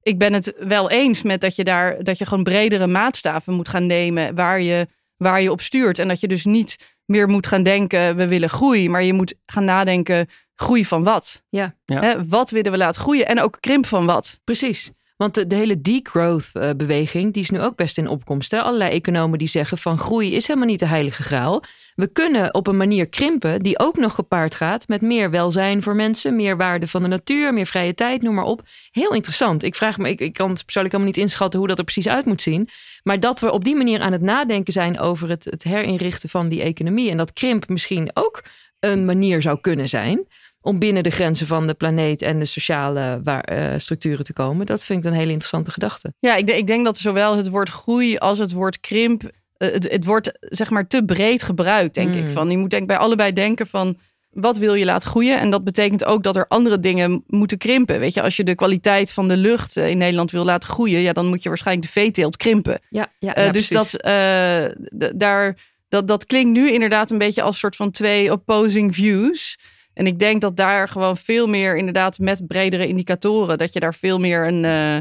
[0.02, 3.68] ik ben het wel eens met dat je daar dat je gewoon bredere maatstaven moet
[3.70, 6.00] gaan nemen waar je, waar je op stuurt.
[6.00, 9.34] En dat je dus niet meer moet gaan denken, we willen groei, maar je moet
[9.46, 11.44] gaan nadenken, groei van wat?
[11.50, 11.76] Ja.
[11.86, 12.02] Ja.
[12.02, 13.28] Hè, wat willen we laten groeien?
[13.28, 14.40] En ook krimp van wat?
[14.44, 14.92] Precies.
[15.18, 18.52] Want de, hele degrowth-beweging, die is nu ook best in opkomst.
[18.52, 18.62] Hè?
[18.62, 21.64] Allerlei economen die zeggen van groei is helemaal niet de heilige graal.
[21.96, 25.96] We kunnen op een manier krimpen die ook nog gepaard gaat met meer welzijn voor
[25.96, 28.62] mensen, meer waarde van de natuur, meer vrije tijd, noem maar op.
[28.92, 29.64] Heel interessant.
[29.64, 32.08] Ik vraag me, ik, ik kan het persoonlijk helemaal niet inschatten hoe dat er precies
[32.08, 32.70] uit moet zien.
[33.04, 36.50] Maar dat we op die manier aan het nadenken zijn over het, het herinrichten van
[36.50, 38.44] die economie en dat krimp misschien ook
[38.80, 40.28] een manier zou kunnen zijn
[40.68, 44.66] om binnen de grenzen van de planeet en de sociale waar, eh, structuren te komen.
[44.66, 46.14] Dat vind ik een hele interessante gedachte.
[46.20, 49.24] Ja, ik, denk- ik denk dat zowel het woord groei als het woord krimp,
[49.58, 52.18] eh, het, het wordt zeg maar te breed gebruikt, denk Mm.
[52.26, 52.30] ik.
[52.30, 53.98] Van, je moet denk ik bij allebei denken van,
[54.30, 55.40] wat wil je laten groeien?
[55.40, 58.00] En dat betekent ook dat er andere dingen moeten krimpen.
[58.00, 61.00] Weet je, als je de kwaliteit van de lucht eh, in Nederland wil laten groeien,
[61.00, 62.80] ja, dan moet je waarschijnlijk de veeteelt krimpen.
[62.90, 63.92] Ja, ja, Eh, ja, dus precies.
[63.92, 65.58] dat, eh, daar,
[65.90, 69.58] dat, dat klinkt nu inderdaad een beetje als soort van twee opposing views.
[69.98, 73.94] En ik denk dat daar gewoon veel meer inderdaad met bredere indicatoren, dat je daar
[73.94, 74.98] veel meer een, eh,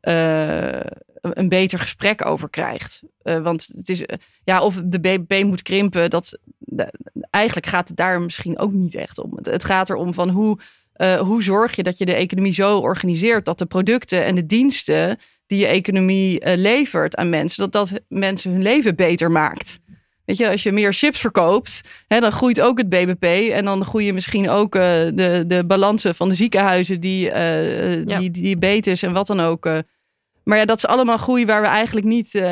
[0.00, 0.86] eh,
[1.20, 3.02] een beter gesprek over krijgt.
[3.22, 4.02] Eh, want het is,
[4.44, 6.38] ja, of de BBP moet krimpen, dat,
[7.30, 9.38] eigenlijk gaat het daar misschien ook niet echt om.
[9.42, 10.58] Het, gaat erom van hoe,
[11.18, 15.18] hoe zorg je dat je de economie zo organiseert dat de producten en de diensten
[15.46, 19.80] die je economie levert aan mensen, dat dat mensen hun leven beter maakt.
[20.38, 23.24] Weet je, als je meer chips verkoopt, hè, dan groeit ook het BBP.
[23.52, 24.82] En dan groeien misschien ook eh,
[25.14, 28.18] de, de balansen van de ziekenhuizen, die, eh, Ja.
[28.18, 29.66] die diabetes en wat dan ook.
[29.66, 29.78] eh.
[30.44, 32.44] maar ja, dat is allemaal groei waar we eigenlijk niet eh,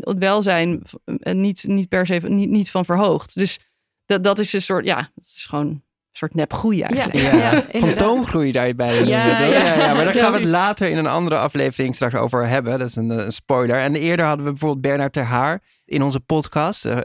[0.00, 3.34] het welzijn eh, niet, niet per se niet, niet van verhoogt.
[3.34, 3.58] Dus
[4.06, 7.32] dat, dat is een soort, ja, het is gewoon soort nep groei eigenlijk.
[7.32, 9.04] Ja, Ja, fantoomgroei daarbij.
[9.04, 9.44] Ja, het, ja.
[9.44, 12.78] ja, ja, maar daar gaan we het later in een andere aflevering straks over hebben.
[12.78, 13.78] Dat is een, eh, een spoiler.
[13.78, 16.98] En eerder hadden we bijvoorbeeld Bernard Ter Haar in onze podcast, eh,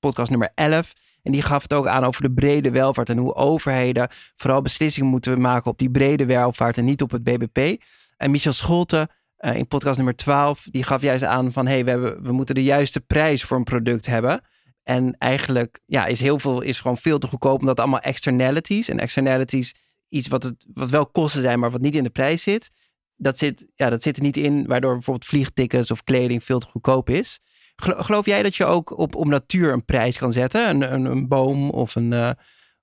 [0.00, 0.92] podcast nummer 11.
[1.22, 5.10] En die gaf het ook aan over de brede welvaart en hoe overheden vooral beslissingen
[5.10, 7.82] moeten maken op die brede welvaart en niet op het BBP.
[8.16, 11.90] En Michel Scholte eh, in podcast nummer 12, die gaf juist aan van hey, we,
[11.90, 14.40] hebben, we moeten de juiste prijs voor een product hebben.
[14.84, 18.88] En eigenlijk ja, is heel veel is gewoon veel te goedkoop omdat allemaal externalities.
[18.88, 19.74] En externalities,
[20.08, 22.70] iets wat, het, wat wel kosten zijn, maar wat niet in de prijs zit.
[23.16, 26.66] Dat zit, ja, dat zit er niet in, waardoor bijvoorbeeld vliegtickets of kleding veel te
[26.66, 27.38] goedkoop is.
[27.76, 30.68] Gelo- Geloof jij dat je ook op, op natuur een prijs kan zetten?
[30.68, 32.30] Een, een, een boom of een, eh,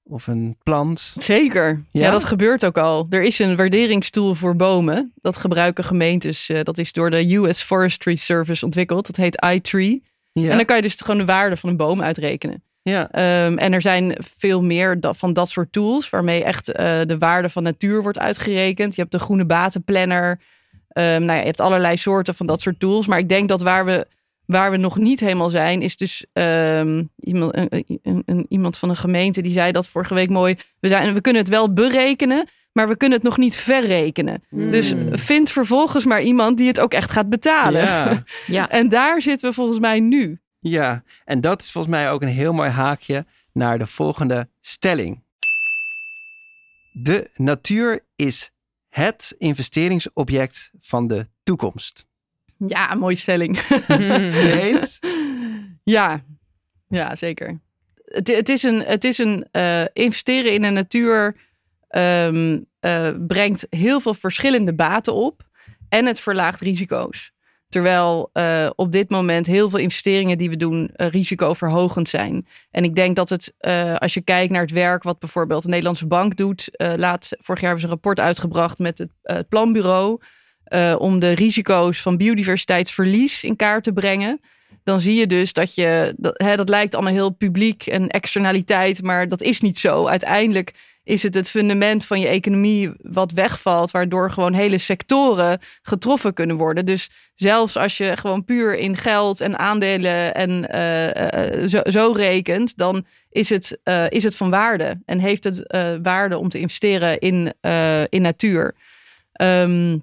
[0.03, 1.15] of een plant?
[1.19, 1.83] Zeker.
[1.91, 2.01] Ja?
[2.01, 2.11] Ja?
[2.11, 3.07] dat gebeurt ook al.
[3.09, 5.11] Er is een waarderingstoel voor bomen.
[5.15, 6.49] Dat gebruiken gemeentes.
[6.49, 9.07] eh, dat is door de US Forestry Service ontwikkeld.
[9.07, 10.03] Dat heet iTree.
[10.33, 10.49] Ja.
[10.49, 12.63] En dan kan je dus gewoon de waarde van een boom uitrekenen.
[12.81, 13.09] ja.
[13.11, 17.49] Ehm, en er zijn veel meer van dat soort tools, waarmee echt eh, de waarde
[17.49, 18.95] van natuur wordt uitgerekend.
[18.95, 20.39] Je hebt de groene batenplanner.
[20.87, 23.07] Ehm, nou ja, je hebt allerlei soorten van dat soort tools.
[23.07, 24.07] Maar ik denk dat waar we,
[24.45, 28.89] waar we nog niet helemaal zijn, is dus ehm, iemand, een, een- een- iemand van
[28.89, 30.55] een gemeente die zei dat vorige week mooi.
[30.79, 34.43] We, zijn, we kunnen het wel berekenen, maar we kunnen het nog niet verrekenen.
[34.49, 35.17] Dus Hmm.
[35.17, 37.81] vind vervolgens maar iemand die het ook echt gaat betalen.
[37.81, 38.23] Ja.
[38.47, 40.39] Ja, En daar zitten we volgens mij nu.
[40.59, 45.23] ja, en dat is volgens mij ook een heel mooi haakje naar de volgende stelling.
[46.91, 48.51] De natuur is
[48.89, 52.05] het investeringsobject van de toekomst.
[52.67, 53.59] Ja, mooie stelling.
[53.87, 54.99] Je eens?
[55.83, 56.23] Ja,
[56.87, 57.59] ja zeker.
[58.05, 61.35] Het, het is een, het is een eh, investeren in de natuur
[61.91, 65.41] ehm, eh, brengt heel veel verschillende baten op
[65.89, 67.31] en het verlaagt risico's.
[67.69, 72.47] Terwijl eh, op dit moment heel veel investeringen die we doen eh, risicoverhogend zijn.
[72.71, 73.53] En ik denk dat het,
[73.97, 76.69] als je kijkt naar het werk wat bijvoorbeeld de Nederlandse Bank doet.
[76.77, 80.19] laat, vorig jaar hebben ze een rapport uitgebracht met het planbureau.
[80.97, 84.39] om de risico's van biodiversiteitsverlies in kaart te brengen
[84.83, 89.01] dan zie je dus dat je, dat, hè, dat lijkt allemaal heel publiek en externaliteit,
[89.01, 90.07] maar dat is niet zo.
[90.07, 96.33] Uiteindelijk is het het fundament van je economie wat wegvalt, waardoor gewoon hele sectoren getroffen
[96.33, 96.85] kunnen worden.
[96.85, 102.11] Dus zelfs als je gewoon puur in geld en aandelen en eh, eh, zo, zo
[102.15, 105.63] rekent, dan is het, eh, is het van waarde en heeft het
[106.03, 107.53] waarde om te investeren in,
[108.09, 108.75] in natuur.
[109.31, 109.97] Ehm,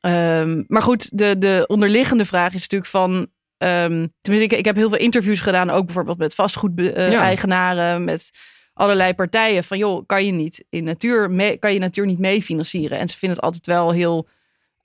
[0.00, 3.28] ehm, maar goed, de, de onderliggende vraag is natuurlijk van.
[3.58, 8.30] ehm, tenminste, ik, ik heb heel veel interviews gedaan, ook bijvoorbeeld met vastgoedeigenaren, met
[8.78, 9.64] allerlei partijen.
[9.64, 12.98] Van joh, kan je niet in natuur, mee, kan je natuur niet meefinancieren?
[12.98, 14.28] En ze vinden het altijd wel heel.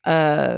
[0.01, 0.55] eh,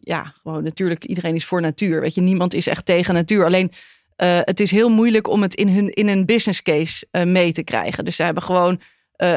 [0.00, 2.00] ja, gewoon natuurlijk, iedereen is voor natuur.
[2.00, 3.44] Weet je, niemand is echt tegen natuur.
[3.44, 3.72] Alleen
[4.16, 7.52] eh, het is heel moeilijk om het in hun in een business case eh, mee
[7.52, 8.04] te krijgen.
[8.04, 8.80] Dus ze hebben gewoon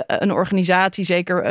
[0.07, 1.43] een organisatie, zeker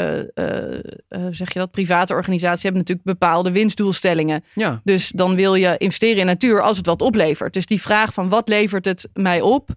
[1.31, 4.45] zeg je dat, private organisaties, hebben natuurlijk bepaalde winstdoelstellingen.
[4.55, 7.53] Ja, Dus dan wil je investeren in natuur als het wat oplevert.
[7.53, 9.71] Dus die vraag van wat levert het mij op?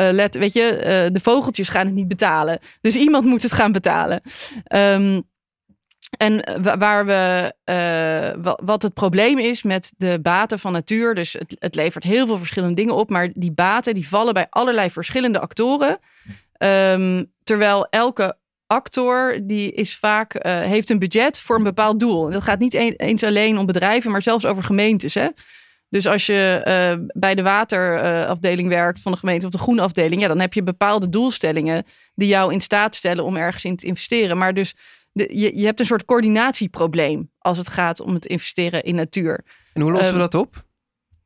[0.00, 2.58] Eh, let, weet je, eh, de vogeltjes gaan het niet betalen.
[2.80, 4.20] Dus iemand moet het gaan betalen.
[4.64, 5.20] Ehm,
[6.18, 11.14] en wa- waar we, eh, wa- wat het probleem is met de baten van natuur,
[11.14, 14.46] dus het, het levert heel veel verschillende dingen op, maar die baten die vallen bij
[14.50, 15.98] allerlei verschillende actoren.
[16.52, 18.36] Ehm, terwijl elke
[18.66, 22.26] actor die is vaak, heeft een budget voor een bepaald doel.
[22.26, 25.14] En dat gaat niet een- eens alleen om bedrijven, maar zelfs over gemeentes.
[25.14, 25.28] Hè?
[25.90, 30.20] Dus als je eh, bij de waterafdeling werkt van de gemeente of de groene afdeling,
[30.20, 33.86] ja, dan heb je bepaalde doelstellingen die jou in staat stellen om ergens in te
[33.86, 34.38] investeren.
[34.38, 34.74] Maar dus
[35.12, 39.44] de, je, je hebt een soort coördinatieprobleem als het gaat om het investeren in natuur.
[39.72, 40.64] en hoe lossen we Ehm, dat op?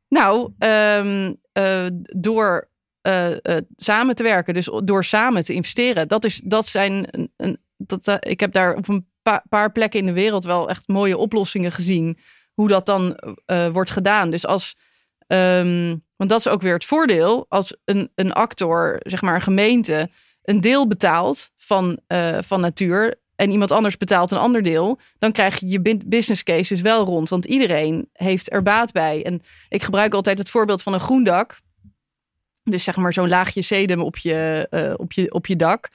[0.09, 1.85] Nou, ehm, eh,
[2.17, 2.69] door
[3.01, 3.31] eh,
[3.75, 6.07] samen te werken, dus door samen te investeren.
[6.07, 10.05] Dat is, dat zijn, een, dat, ik heb daar op een pa- paar plekken in
[10.05, 12.17] de wereld wel echt mooie oplossingen gezien.
[12.55, 13.15] Hoe dat dan
[13.45, 14.31] eh, wordt gedaan.
[14.31, 14.75] Dus als,
[15.27, 19.41] ehm, want dat is ook weer het voordeel, als een, een actor, zeg maar een
[19.41, 20.09] gemeente,
[20.43, 23.23] een deel betaalt van, eh, van natuur.
[23.35, 24.99] En iemand anders betaalt een ander deel.
[25.19, 27.29] Dan krijg je je business case dus wel rond.
[27.29, 29.25] Want iedereen heeft er baat bij.
[29.25, 31.59] En ik gebruik altijd het voorbeeld van een groen dak.
[32.63, 35.89] Dus zeg maar zo'n laagje sedum op je, eh, op je, op je dak.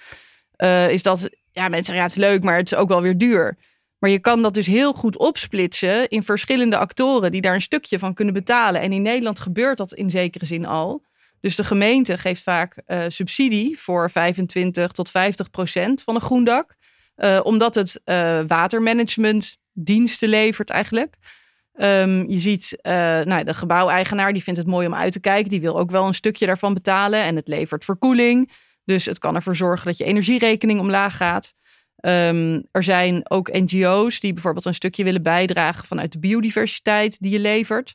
[0.56, 3.02] Eh, is dat, ja, mensen zeggen ja, het is leuk, maar het is ook wel
[3.02, 3.56] weer duur.
[4.00, 7.98] Maar je kan dat dus heel goed opsplitsen in verschillende actoren die daar een stukje
[7.98, 8.80] van kunnen betalen.
[8.80, 11.02] En in Nederland gebeurt dat in zekere zin al.
[11.40, 16.44] Dus de gemeente geeft vaak eh, subsidie voor 25 tot 50 procent van een groen
[16.44, 16.76] dak.
[17.14, 21.16] Eh, omdat het eh, watermanagement diensten levert eigenlijk.
[21.72, 22.78] Ehm, je ziet,
[23.24, 25.50] nou, de gebouweigenaar die vindt het mooi om uit te kijken.
[25.50, 27.22] Die wil ook wel een stukje daarvan betalen.
[27.22, 28.52] En het levert verkoeling.
[28.84, 31.54] Dus het kan ervoor zorgen dat je energierekening omlaag gaat.
[32.00, 37.30] Ehm, er zijn ook NGO's die bijvoorbeeld een stukje willen bijdragen vanuit de biodiversiteit die
[37.32, 37.94] je levert.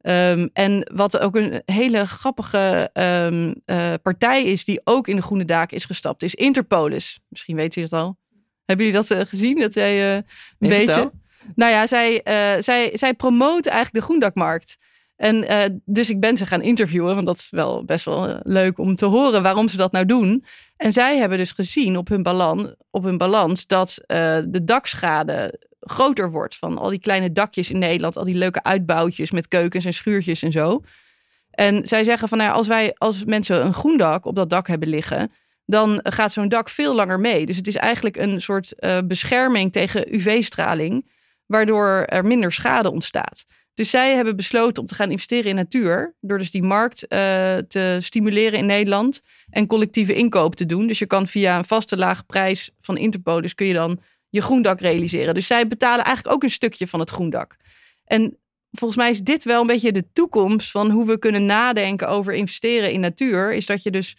[0.00, 5.22] Ehm, en wat ook een hele grappige ehm, eh, partij is, die ook in de
[5.22, 7.18] Groene Daken is gestapt, is Interpolis.
[7.28, 8.16] Misschien weten jullie dat al.
[8.64, 9.58] Hebben jullie dat eh, gezien?
[9.58, 10.24] Dat jij eh, een
[10.58, 10.92] Nee, beetje.
[10.92, 11.12] vertel.
[11.54, 12.20] Nou ja, zij,
[12.62, 14.78] zij, zij promoten eigenlijk de groendakmarkt.
[15.18, 18.38] En eh, dus ik ben ze gaan interviewen, want dat is wel best wel eh,
[18.42, 20.44] leuk om te horen waarom ze dat nou doen.
[20.76, 22.26] En zij hebben dus gezien op hun,
[22.90, 27.78] op hun balans dat eh, de dakschade groter wordt van al die kleine dakjes in
[27.78, 30.80] Nederland, al die leuke uitbouwtjes met keukens en schuurtjes en zo.
[31.50, 34.66] En zij zeggen van nou als wij als mensen een groen dak op dat dak
[34.66, 35.32] hebben liggen,
[35.64, 37.46] dan gaat zo'n dak veel langer mee.
[37.46, 41.10] Dus het is eigenlijk een soort bescherming tegen UV-straling,
[41.46, 43.44] waardoor er minder schade ontstaat.
[43.78, 47.56] Dus zij hebben besloten om te gaan investeren in natuur, door dus die markt eh,
[47.56, 50.86] te stimuleren in Nederland en collectieve inkoop te doen.
[50.86, 54.80] Dus je kan via een vaste lage prijs van Interpolis kun je dan je groendak
[54.80, 55.34] realiseren.
[55.34, 57.56] Dus zij betalen eigenlijk ook een stukje van het groendak.
[58.04, 58.38] En
[58.70, 62.34] volgens mij is dit wel een beetje de toekomst van hoe we kunnen nadenken over
[62.34, 63.54] investeren in natuur.
[63.54, 64.16] Is dat je dus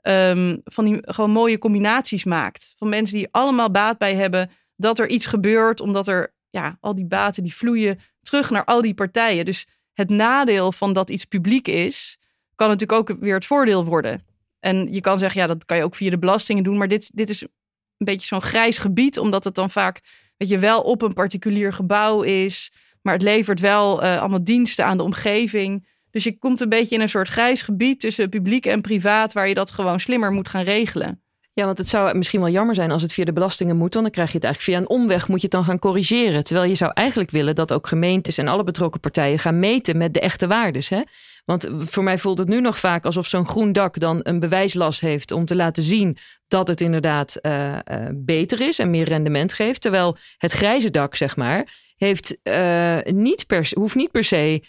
[0.00, 2.74] ehm, van die gewoon mooie combinaties maakt.
[2.76, 6.94] Van mensen die allemaal baat bij hebben dat er iets gebeurt, omdat er ja, al
[6.94, 9.44] die baten die vloeien terug naar al die partijen.
[9.44, 12.18] Dus het nadeel van dat iets publiek is,
[12.54, 14.26] kan natuurlijk ook weer het voordeel worden.
[14.60, 16.78] En je kan zeggen, ja, dat kan je ook via de belastingen doen.
[16.78, 17.48] Maar dit, dit is een
[17.96, 20.00] beetje zo'n grijs gebied, omdat het dan vaak,
[20.36, 22.72] weet je, wel op een particulier gebouw is.
[23.02, 25.86] Maar het levert wel eh, allemaal diensten aan de omgeving.
[26.10, 29.48] Dus je komt een beetje in een soort grijs gebied tussen publiek en privaat, waar
[29.48, 31.22] je dat gewoon slimmer moet gaan regelen.
[31.58, 33.92] Ja, want het zou misschien wel jammer zijn als het via de belastingen moet.
[33.92, 36.44] Dan krijg je het eigenlijk via een omweg moet je het dan gaan corrigeren.
[36.44, 40.14] Terwijl je zou eigenlijk willen dat ook gemeentes en alle betrokken partijen gaan meten met
[40.14, 40.88] de echte waardes.
[40.88, 41.02] Hè?
[41.44, 45.00] Want voor mij voelt het nu nog vaak alsof zo'n groen dak dan een bewijslast
[45.00, 46.16] heeft om te laten zien
[46.48, 47.78] dat het inderdaad uh, uh,
[48.14, 49.80] beter is en meer rendement geeft.
[49.80, 53.44] Terwijl het grijze dak, zeg maar, heeft, uh, niet
[53.74, 54.62] hoeft niet per se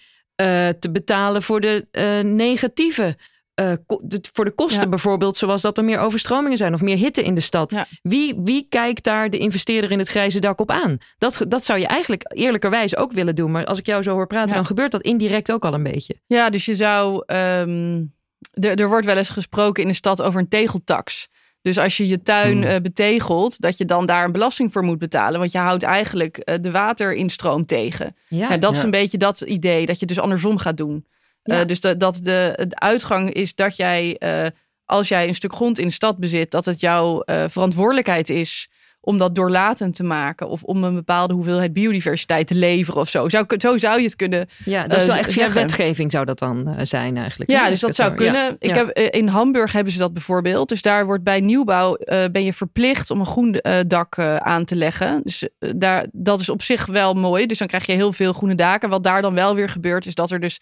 [0.79, 1.87] te betalen voor de
[2.23, 3.17] negatieve
[3.59, 3.73] uh,
[4.33, 4.89] voor de kosten ja.
[4.89, 7.71] bijvoorbeeld, zoals dat er meer overstromingen zijn of meer hitte in de stad.
[7.71, 7.85] Ja.
[8.01, 10.97] Wie, wie kijkt daar de investeerder in het grijze dak op aan?
[11.17, 13.51] Dat, dat zou je eigenlijk eerlijkerwijs ook willen doen.
[13.51, 14.55] Maar als ik jou zo hoor praten, ja.
[14.55, 16.15] dan gebeurt dat indirect ook al een beetje.
[16.25, 17.23] Ja, dus je zou.
[17.35, 18.13] Um,
[18.53, 21.27] er wordt wel eens gesproken in de stad over een tegeltax.
[21.61, 22.71] Dus als je je tuin Hmm.
[22.71, 25.39] uh, betegelt, dat je dan daar een belasting voor moet betalen.
[25.39, 28.15] Want je houdt eigenlijk uh, de waterinstroom tegen.
[28.27, 31.05] Ja, dat is een beetje dat idee, dat je dus andersom gaat doen.
[31.43, 31.59] Ja.
[31.59, 34.47] Uh, dus de, dat de, de, uitgang is dat jij, uh,
[34.85, 38.69] als jij een stuk grond in de stad bezit, dat het jouw uh, verantwoordelijkheid is
[39.01, 40.49] om dat doorlatend te maken.
[40.49, 43.29] Of om een bepaalde hoeveelheid biodiversiteit te leveren of zo.
[43.29, 46.25] Zou, zo zou je het kunnen Ja, dat is wel eh, echt via wetgeving zou
[46.25, 47.51] dat dan eh, zijn eigenlijk.
[47.51, 48.15] Ja, dus dat zou ja.
[48.15, 48.55] kunnen.
[48.59, 50.69] Ik heb, eh, in Hamburg hebben ze dat bijvoorbeeld.
[50.69, 54.35] Dus daar wordt bij nieuwbouw eh, ben je verplicht om een groen eh, dak eh,
[54.35, 55.21] aan te leggen.
[55.23, 57.45] Dus eh, daar, dat is op zich wel mooi.
[57.45, 58.89] Dus dan krijg je heel veel groene daken.
[58.89, 60.59] Wat daar dan wel weer gebeurt, is dat er dus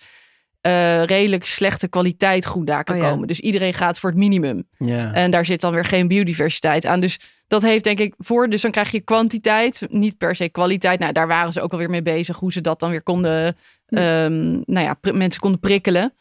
[0.61, 3.09] eh, redelijk slechte kwaliteit groendaken Oh ja.
[3.09, 3.27] komen.
[3.27, 4.67] Dus iedereen gaat voor het minimum.
[4.77, 5.13] Ja.
[5.13, 6.99] En daar zit dan weer geen biodiversiteit aan.
[6.99, 8.49] Dus dat heeft denk ik voor.
[8.49, 10.99] Dus dan krijg je kwantiteit, niet per se kwaliteit.
[10.99, 12.37] Nou, daar waren ze ook alweer mee bezig.
[12.37, 13.95] Hoe ze dat dan weer konden, Hm.
[13.95, 16.13] ehm, nou ja, mensen konden prikkelen.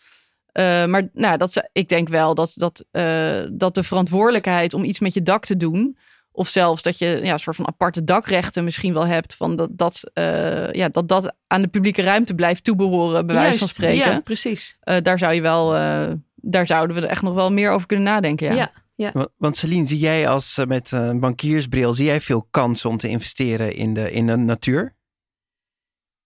[0.52, 4.84] Eh, maar nou, dat, ze- ik denk wel dat, dat, eh, dat de verantwoordelijkheid om
[4.84, 5.96] iets met je dak te doen.
[6.36, 9.34] Of zelfs dat je ja, een soort van aparte dakrechten misschien wel hebt.
[9.34, 13.58] Van dat, dat, eh, ja, dat dat aan de publieke ruimte blijft toebehoren, bij wijze
[13.58, 14.12] van Juist, spreken.
[14.12, 14.76] Ja, precies.
[14.80, 17.86] Eh, daar zou je wel, eh, daar zouden we er echt nog wel meer over
[17.86, 18.54] kunnen nadenken.
[18.54, 18.72] Ja.
[18.94, 19.10] Ja.
[19.12, 23.08] Want, want Celine, zie jij als met een bankiersbril, zie jij veel kansen om te
[23.08, 24.94] investeren in de, in de natuur?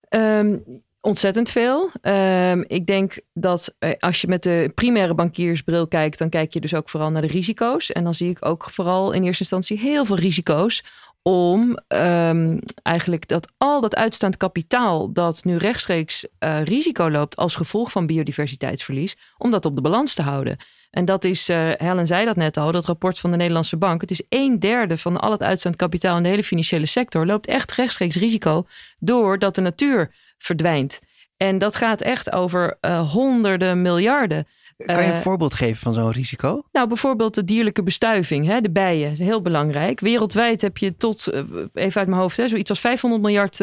[0.08, 0.56] Ehm,
[1.01, 1.90] ontzettend veel.
[2.01, 6.61] Ehm, ik denk dat eh, als je met de primaire bankiersbril kijkt, dan kijk je
[6.61, 7.92] dus ook vooral naar de risico's.
[7.92, 10.82] En dan zie ik ook vooral in eerste instantie heel veel risico's
[11.22, 17.57] om ehm, eigenlijk dat al dat uitstaand kapitaal dat nu rechtstreeks eh, risico loopt als
[17.57, 20.57] gevolg van biodiversiteitsverlies, om dat op de balans te houden.
[20.90, 24.01] En dat is, eh, Helen zei dat net al, dat rapport van de Nederlandse Bank.
[24.01, 27.46] Het is een derde van al het uitstaand kapitaal in de hele financiële sector loopt
[27.46, 28.66] echt rechtstreeks risico
[28.98, 30.14] doordat de natuur
[30.45, 31.01] verdwijnt.
[31.36, 34.47] En dat gaat echt over eh, honderden miljarden.
[34.76, 36.62] Kan je een Eh, voorbeeld geven van zo'n risico?
[36.72, 40.01] Nou, bijvoorbeeld de dierlijke bestuiving, hè, de bijen, is heel belangrijk.
[40.01, 43.59] Wereldwijd heb je tot, eh, even uit mijn hoofd, hè, zoiets als 500 miljard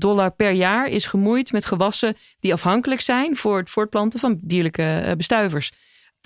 [0.00, 5.14] dollar per jaar is gemoeid met gewassen die afhankelijk zijn voor het voortplanten van dierlijke
[5.16, 5.72] bestuivers.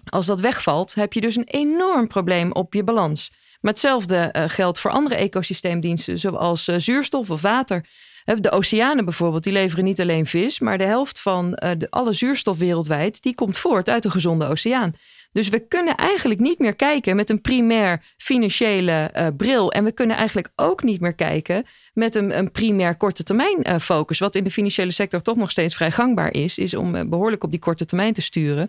[0.08, 3.30] Als dat wegvalt, heb je dus een enorm probleem op je balans.
[3.60, 7.86] Maar hetzelfde geldt voor andere ecosysteemdiensten, zoals zuurstof of water.
[8.24, 12.12] De oceanen bijvoorbeeld, die leveren niet alleen vis, maar de helft van eh, de, alle
[12.12, 14.94] zuurstof wereldwijd, die komt voort uit een gezonde oceaan.
[15.32, 19.72] Dus we kunnen eigenlijk niet meer kijken met een primair financiële eh, bril.
[19.72, 23.78] En we kunnen eigenlijk ook niet meer kijken met een, een primair korte termijn eh,
[23.78, 24.18] focus.
[24.18, 27.44] Wat in de financiële sector toch nog steeds vrij gangbaar is, is om eh, behoorlijk
[27.44, 28.68] op die korte termijn te sturen.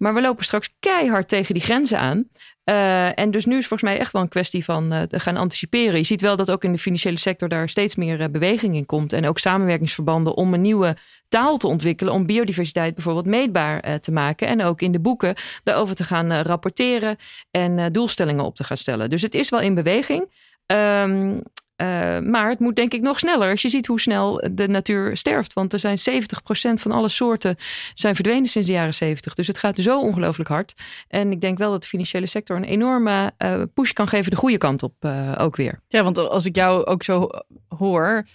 [0.00, 2.28] Maar we lopen straks keihard tegen die grenzen aan.
[2.64, 5.36] Eh, en dus nu is volgens mij echt wel een kwestie van eh, te gaan
[5.36, 5.96] anticiperen.
[5.98, 8.86] Je ziet wel dat ook in de financiële sector daar steeds meer eh, beweging in
[8.86, 9.12] komt.
[9.12, 10.96] En ook samenwerkingsverbanden om een nieuwe
[11.28, 12.12] taal te ontwikkelen.
[12.12, 14.48] Om biodiversiteit bijvoorbeeld meetbaar te maken.
[14.48, 15.34] En ook in de boeken
[15.64, 17.16] daarover te gaan rapporteren.
[17.50, 19.10] En doelstellingen op te gaan stellen.
[19.10, 20.28] Dus het is wel in beweging.
[20.66, 21.38] Ehm,
[21.80, 25.16] eh, maar het moet denk ik nog sneller als je ziet hoe snel de natuur
[25.16, 25.52] sterft.
[25.52, 27.56] Want er zijn 70% van alle soorten
[27.94, 29.34] zijn verdwenen sinds de jaren 70.
[29.34, 30.74] Dus het gaat zo ongelooflijk hard.
[31.08, 34.36] En ik denk wel dat de financiële sector een enorme eh, push kan geven de
[34.36, 35.80] goede kant op eh, ook weer.
[35.88, 37.28] Ja, want als ik jou ook zo
[37.68, 38.26] hoor,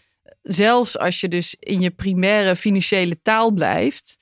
[0.41, 4.17] zelfs als je dus in je primaire financiële taal blijft,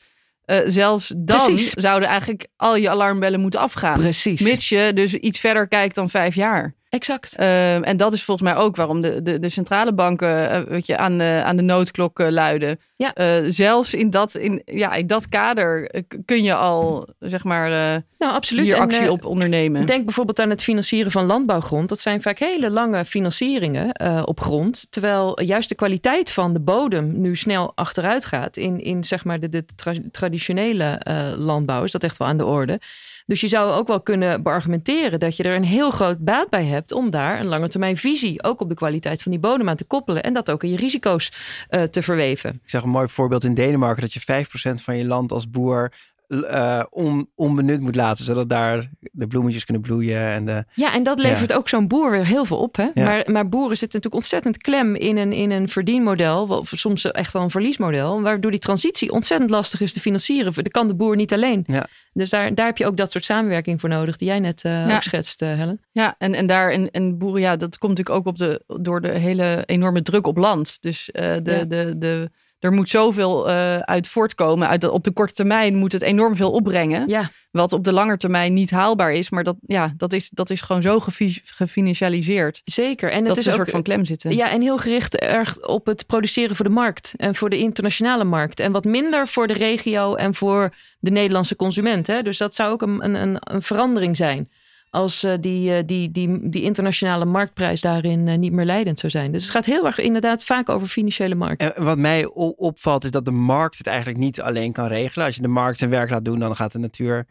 [0.66, 1.70] zelfs dan Precies.
[1.70, 4.00] zouden eigenlijk al je alarmbellen moeten afgaan.
[4.00, 4.42] Precies.
[4.42, 6.76] Mits je dus iets verder kijkt dan vijf jaar.
[6.94, 7.36] Exact.
[7.36, 10.88] Ehm, en dat is volgens mij ook waarom de, de, de centrale banken eh, weet
[10.88, 12.80] je, aan, de, aan de noodklok eh, luiden.
[12.96, 13.14] Ja.
[13.14, 15.92] Eh, zelfs in dat, in, ja, in dat kader
[16.26, 17.70] kun je al zeg maar,
[18.18, 18.66] Nou, absoluut.
[18.66, 19.86] hier actie op ondernemen.
[19.86, 21.90] Denk bijvoorbeeld aan het financieren van landbouwgrond.
[21.90, 24.88] Dat zijn vaak hele lange financieringen op grond.
[24.90, 28.58] Terwijl juist de kwaliteit van de bodem nu snel achteruit gaat.
[28.58, 31.02] In, in zeg maar de, de tra- traditionele
[31.38, 32.80] landbouw is dat echt wel aan de orde.
[33.26, 36.66] Dus je zou ook wel kunnen beargumenteren dat je er een heel groot baat bij
[36.66, 39.76] hebt om daar een lange termijn visie ook op de kwaliteit van die bodem aan
[39.76, 41.32] te koppelen en dat ook in je risico's
[41.70, 42.60] eh, te verweven.
[42.64, 44.46] Ik zag een mooi voorbeeld in Denemarken dat je
[44.80, 45.94] 5% van je land als boer
[46.28, 50.18] eh, on, onbenut moet laten, zodat daar de bloemetjes kunnen bloeien.
[50.22, 52.76] En de, Ja, en dat levert ook zo'n boer weer heel veel op.
[52.76, 52.88] Hè?
[52.94, 53.04] Ja.
[53.04, 57.34] Maar, maar boeren zitten natuurlijk ontzettend klem in een, in een verdienmodel, of soms echt
[57.34, 60.54] wel een verliesmodel, waardoor die transitie ontzettend lastig is te financieren.
[60.54, 61.64] Dat kan de boer niet alleen.
[61.68, 61.88] Ja.
[62.14, 64.88] Dus daar, daar heb je ook dat soort samenwerking voor nodig, die jij net eh,
[64.88, 64.96] Ja.
[64.96, 65.82] ook schetst, eh, Helen.
[65.92, 69.02] Ja, en, en daar en, en boeren, ja, dat komt natuurlijk ook op de, door
[69.02, 70.78] de hele enorme druk op land.
[70.82, 71.64] Dus eh, de, Ja.
[71.64, 72.32] de, de,
[72.64, 74.68] er moet zoveel eh, uit voortkomen.
[74.68, 77.08] Uit de, op de korte termijn moet het enorm veel opbrengen.
[77.08, 79.30] Ja, Wat op de lange termijn niet haalbaar is.
[79.30, 82.62] Maar dat, ja, dat, is, dat is gewoon zo gefi- gefinancialiseerd.
[82.66, 83.12] zeker.
[83.12, 84.36] En dat het is een ook soort van klem zitten.
[84.36, 88.24] Ja, en heel gericht erg op het produceren voor de markt en voor de internationale
[88.24, 88.60] markt.
[88.60, 92.08] En wat minder voor de regio en voor de Nederlandse consument.
[92.08, 92.22] Hè?
[92.22, 94.50] Dus dat zou ook een, een, een verandering zijn.
[94.94, 99.12] Als eh, die, eh, die, die, die internationale marktprijs daarin eh, niet meer leidend zou
[99.12, 99.32] zijn.
[99.32, 101.62] Dus het gaat heel erg inderdaad vaak over financiële markt.
[101.62, 102.26] en wat mij
[102.56, 105.26] opvalt is dat de markt het eigenlijk niet alleen kan regelen.
[105.26, 107.28] Als je de markt zijn werk laat doen, dan gaat de natuur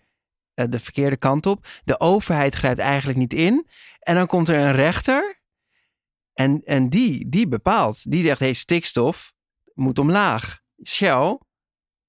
[0.55, 1.67] de verkeerde kant op.
[1.85, 3.67] De overheid grijpt eigenlijk niet in.
[3.99, 5.41] En dan komt er een rechter
[6.33, 8.11] En, en die, die bepaalt.
[8.11, 9.33] Die zegt, hey, stikstof
[9.75, 10.61] moet omlaag.
[10.87, 11.39] Shell,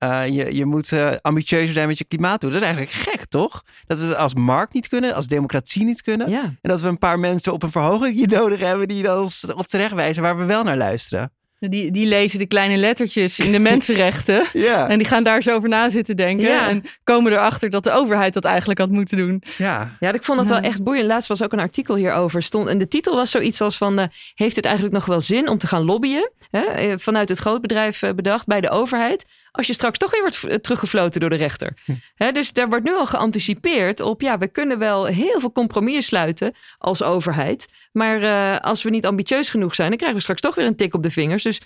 [0.04, 2.51] uh, je, je moet uh, ambitieuzer zijn met je klimaatdoel.
[2.51, 3.64] Dat is eigenlijk gek, toch?
[3.88, 6.30] Dat we het als markt niet kunnen, als democratie niet kunnen.
[6.30, 6.41] Ja.
[6.43, 9.93] En dat we een paar mensen op een verhoging nodig hebben die ons op terecht
[9.93, 11.32] wijzen waar we wel naar luisteren.
[11.70, 14.43] Die, die lezen de kleine lettertjes in de mensenrechten.
[14.54, 14.89] Ja.
[14.89, 16.47] En die gaan daar zo over na zitten denken.
[16.47, 16.70] Ja.
[16.70, 19.43] En komen erachter dat de overheid dat eigenlijk had moeten doen.
[19.58, 19.97] Ja.
[19.99, 21.08] Ja, ik vond het wel echt boeiend.
[21.08, 22.43] Laatst was ook een artikel hierover.
[22.43, 23.99] Stond, en de titel was zoiets als van...
[23.99, 26.32] eh, heeft het eigenlijk nog wel zin om te gaan lobbyen?
[26.51, 26.60] Hè?
[26.62, 29.26] eh, Vanuit het grootbedrijf eh, bedacht bij de overheid.
[29.56, 31.74] Als je straks toch weer wordt eh, teruggefloten door de rechter.
[32.16, 34.22] Hè, dus daar wordt nu al geanticipeerd op...
[34.22, 37.68] ja, we kunnen wel heel veel compromissen sluiten als overheid.
[37.91, 39.88] Maar eh, als we niet ambitieus genoeg zijn...
[39.88, 41.43] dan krijgen we straks toch weer een tik op de vingers.
[41.43, 41.62] Dus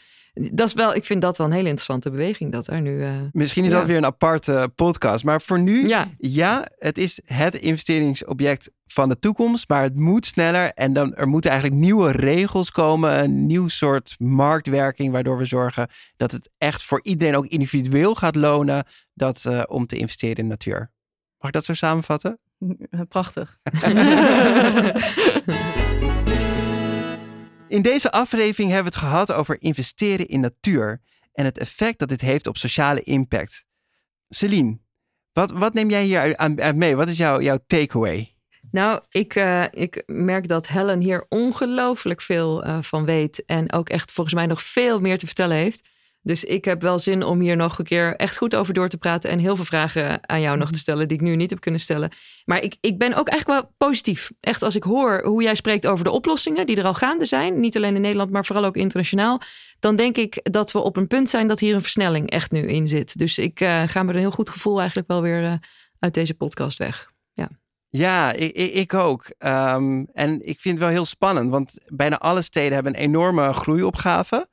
[0.51, 2.51] dat is wel, ik vind dat wel een hele interessante beweging...
[2.51, 3.03] dat er nu...
[3.03, 3.77] eh, Misschien is Ja.
[3.77, 5.23] dat weer een aparte podcast.
[5.23, 9.69] Maar voor nu, ja, ja, het is het investeringsobject van de toekomst.
[9.69, 10.71] Maar het moet sneller.
[10.73, 13.23] En dan, er moeten eigenlijk nieuwe regels komen.
[13.23, 15.11] Een nieuw soort marktwerking.
[15.11, 18.85] Waardoor we zorgen dat het echt voor iedereen ook individueel gaat lonen.
[19.13, 20.91] Dat, eh, om te investeren in de natuur.
[21.37, 22.39] Mag ik dat zo samenvatten?
[23.09, 23.57] Prachtig.
[27.67, 31.01] In deze aflevering hebben we het gehad over investeren in natuur
[31.33, 33.65] en het effect dat dit heeft op sociale impact.
[34.29, 34.77] Celine,
[35.33, 36.95] wat, wat neem jij hier aan, mee?
[36.95, 38.35] Wat is jouw, jouw takeaway?
[38.71, 43.45] Nou, ik, eh, ik merk dat Helen hier ongelooflijk veel eh, van weet.
[43.45, 45.89] En ook echt volgens mij nog veel meer te vertellen heeft.
[46.27, 48.97] Dus ik heb wel zin om hier nog een keer echt goed over door te
[48.97, 49.29] praten.
[49.29, 51.79] En heel veel vragen aan jou nog te stellen die ik nu niet heb kunnen
[51.79, 52.11] stellen.
[52.45, 54.31] Maar ik, ik ben ook eigenlijk wel positief.
[54.39, 57.59] Echt als ik hoor hoe jij spreekt over de oplossingen die er al gaande zijn.
[57.59, 59.41] Niet alleen in Nederland, maar vooral ook internationaal.
[59.79, 62.61] Dan denk ik dat we op een punt zijn dat hier een versnelling echt nu
[62.61, 63.17] in zit.
[63.17, 65.53] Dus ik eh, ga met een heel goed gevoel eigenlijk wel weer eh,
[65.99, 67.15] uit deze podcast weg.
[67.89, 69.25] Ja, ik, ik, ik ook.
[69.37, 73.53] Ehm, en ik vind het wel heel spannend, want bijna alle steden hebben een enorme
[73.53, 74.49] groeiopgave.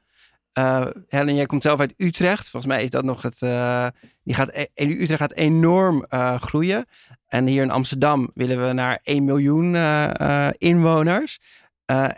[0.54, 2.48] Eh Helen, jij komt zelf uit Utrecht.
[2.50, 3.42] Volgens mij is dat nog het.
[3.42, 3.86] eh,
[4.24, 6.86] die gaat, e- Utrecht gaat enorm eh, groeien.
[7.28, 9.74] En hier in Amsterdam willen we naar 1 miljoen
[10.58, 11.38] inwoners.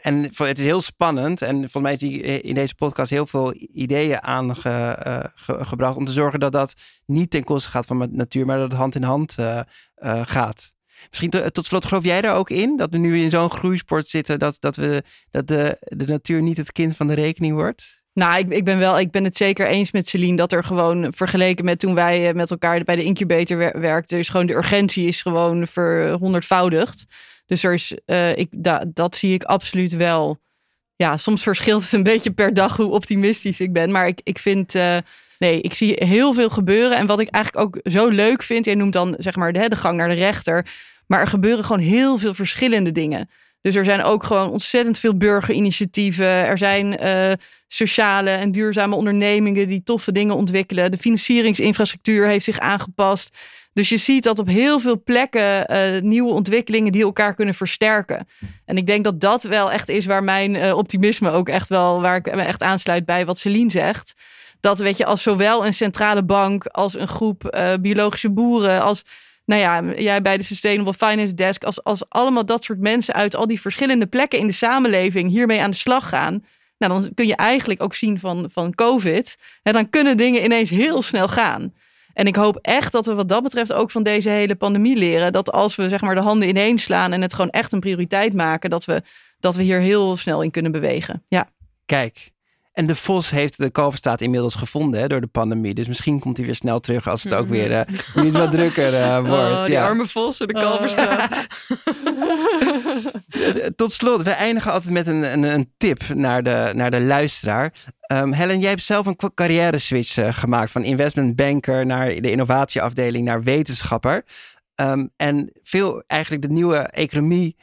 [0.01, 1.43] En het is heel spannend.
[1.43, 5.97] En volgens mij is die in deze podcast heel veel ideeën aangebracht.
[5.97, 6.74] om te zorgen dat dat
[7.07, 9.34] niet ten koste gaat van de natuur, maar dat het hand in hand
[10.22, 10.74] gaat.
[11.09, 12.76] Misschien to- tot slot, geloof jij daar ook in?
[12.76, 16.57] Dat we nu in zo'n groeisport zitten, dat, dat, we, dat de, de natuur niet
[16.57, 18.05] het kind van de rekening wordt?
[18.17, 21.12] Nou, ik, ik ben wel, ik ben het zeker eens met Celine dat er gewoon
[21.12, 24.55] vergeleken met toen wij eh, met elkaar bij de incubator wer- werkten, is gewoon de
[24.55, 27.07] urgentie is gewoon verhonderdvoudigd.
[27.47, 30.39] Dus er is, eh, ik, da, dat zie ik absoluut wel.
[30.97, 33.91] Ja, soms verschilt het een beetje per dag hoe optimistisch ik ben.
[33.91, 34.97] Maar ik, ik vind, eh,
[35.39, 36.97] nee, ik zie heel veel gebeuren.
[36.97, 39.77] En wat ik eigenlijk ook zo leuk vind, jij noemt dan zeg maar de, de
[39.77, 40.67] gang naar de rechter.
[41.07, 43.29] Maar er gebeuren gewoon heel veel verschillende dingen.
[43.67, 46.27] Dus er zijn ook gewoon ontzettend veel burgerinitiatieven.
[46.27, 47.33] Er zijn eh,
[47.69, 50.91] sociale en duurzame ondernemingen die toffe dingen ontwikkelen.
[50.91, 53.37] De financieringsinfrastructuur heeft zich aangepast.
[53.73, 58.29] Dus je ziet dat op heel veel plekken eh, nieuwe ontwikkelingen die elkaar kunnen versterken.
[58.64, 62.01] En ik denk dat dat wel echt is waar mijn eh, optimisme ook echt wel,
[62.01, 64.14] waar ik me echt aansluit bij wat Celine zegt.
[64.61, 69.03] Dat weet je, als zowel een centrale bank als een groep biologische boeren, als
[69.47, 73.35] nou ja, jij bij de Sustainable Finance Desk, als, als allemaal dat soort mensen uit
[73.35, 76.45] al die verschillende plekken in de samenleving hiermee aan de slag gaan.
[76.79, 79.37] Nou, dan kun je eigenlijk ook zien van, van COVID.
[79.63, 81.75] En dan kunnen dingen ineens heel snel gaan.
[82.13, 85.33] En ik hoop echt dat we wat dat betreft ook van deze hele pandemie leren.
[85.33, 88.35] Dat als we zeg maar de handen ineen slaan en het gewoon echt een prioriteit
[88.35, 89.03] maken, dat we,
[89.41, 91.25] dat we hier heel snel in kunnen bewegen.
[91.29, 91.49] Ja.
[91.87, 92.31] Kijk,
[92.77, 95.74] en de Vos heeft de Kalverstaat inmiddels gevonden hè, door de pandemie.
[95.74, 98.95] Dus misschien komt hij weer snel terug als het ook weer eh, niet wat drukker
[98.95, 99.53] eh, wordt.
[99.53, 99.87] Oh, die ja.
[99.87, 101.29] arme vossen, de kalverstraat.
[103.31, 107.01] Eh, Tot slot, we eindigen altijd met een, een, een tip naar de, naar de
[107.01, 107.72] luisteraar.
[108.01, 113.24] Ehm, Helen, jij hebt zelf een carrière switch gemaakt van investment banker naar de innovatieafdeling
[113.24, 114.24] naar wetenschapper.
[114.74, 117.57] Ehm, en veel eigenlijk de nieuwe economie,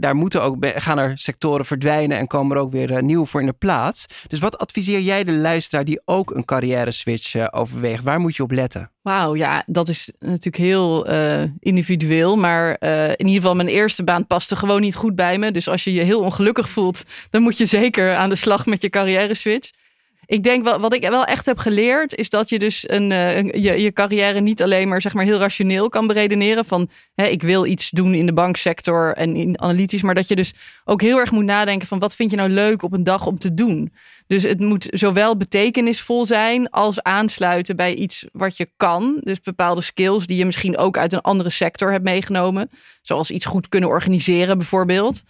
[0.00, 3.40] daar moeten ook, gaan er sectoren verdwijnen en komen er ook weer eh, nieuwe voor
[3.40, 4.06] in de plaats.
[4.26, 8.04] Dus wat adviseer jij de luisteraar die ook een carrière switch eh, overweegt?
[8.04, 8.90] Waar moet je op letten?
[9.02, 12.36] Wauw, ja, dat is natuurlijk heel eh, individueel.
[12.36, 12.76] Maar
[13.16, 15.52] in ieder geval, mijn eerste baan paste gewoon niet goed bij me.
[15.52, 18.82] Dus als je je heel ongelukkig voelt, dan moet je zeker aan de slag met
[18.82, 19.70] je carrière switch.
[20.26, 23.36] Ik denk wel, wat ik wel echt heb geleerd, is dat je dus een, eh,
[23.36, 26.64] een- je, je carrière niet alleen maar, zeg maar heel rationeel kan beredeneren.
[26.64, 30.02] Van hè, ik wil iets doen in de banksector en in analytisch.
[30.02, 30.52] Maar dat je dus
[30.84, 33.38] ook heel erg moet nadenken van wat vind je nou leuk op een dag om
[33.38, 33.92] te doen.
[34.26, 39.16] Dus het moet zowel betekenisvol zijn als aansluiten bij iets wat je kan.
[39.20, 42.70] Dus bepaalde skills die je misschien ook uit een andere sector hebt meegenomen.
[43.02, 45.22] Zoals iets goed kunnen organiseren bijvoorbeeld.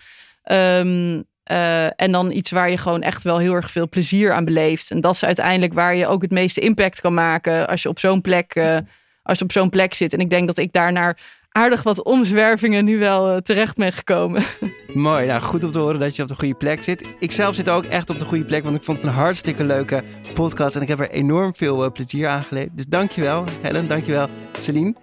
[0.42, 4.44] Ehm, Eh, en dan iets waar je gewoon echt wel heel erg veel plezier aan
[4.44, 4.90] beleeft.
[4.90, 7.99] En dat is uiteindelijk waar je ook het meeste impact kan maken als je op
[7.99, 8.76] zo'n plek, uh,
[9.22, 10.12] als je op zo'n plek zit.
[10.12, 11.18] En ik denk dat ik daarnaar
[11.49, 14.42] aardig wat omzwervingen nu wel uh, terecht ben gekomen.
[14.94, 17.14] Mooi, nou goed om te horen dat je op de goede plek zit.
[17.18, 19.64] Ik zelf zit ook echt op de goede plek, want ik vond het een hartstikke
[19.64, 20.03] leuke
[20.34, 22.76] podcast en ik heb er enorm veel plezier aan geleefd.
[22.76, 24.28] Dus dankjewel Helen, dankjewel
[24.59, 24.94] Celine.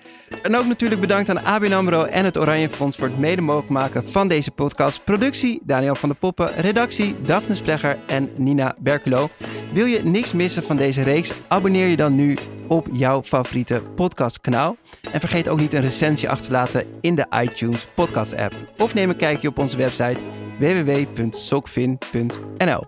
[0.41, 3.69] En ook natuurlijk bedankt aan ABN AMRO en het Oranje Fonds voor het mede mogelijk
[3.69, 5.03] maken van deze podcast.
[5.03, 9.29] Productie Daniel van der Poppen, redactie Daphne Splegger en Nina Berkulo.
[9.73, 11.33] Wil je niks missen van deze reeks?
[11.47, 14.75] Abonneer je dan nu op jouw favoriete podcastkanaal.
[15.11, 18.53] En vergeet ook niet een recensie achter te laten in de iTunes podcast app.
[18.77, 20.19] Of neem een kijkje op onze website
[20.59, 22.83] www.sokvin.nl.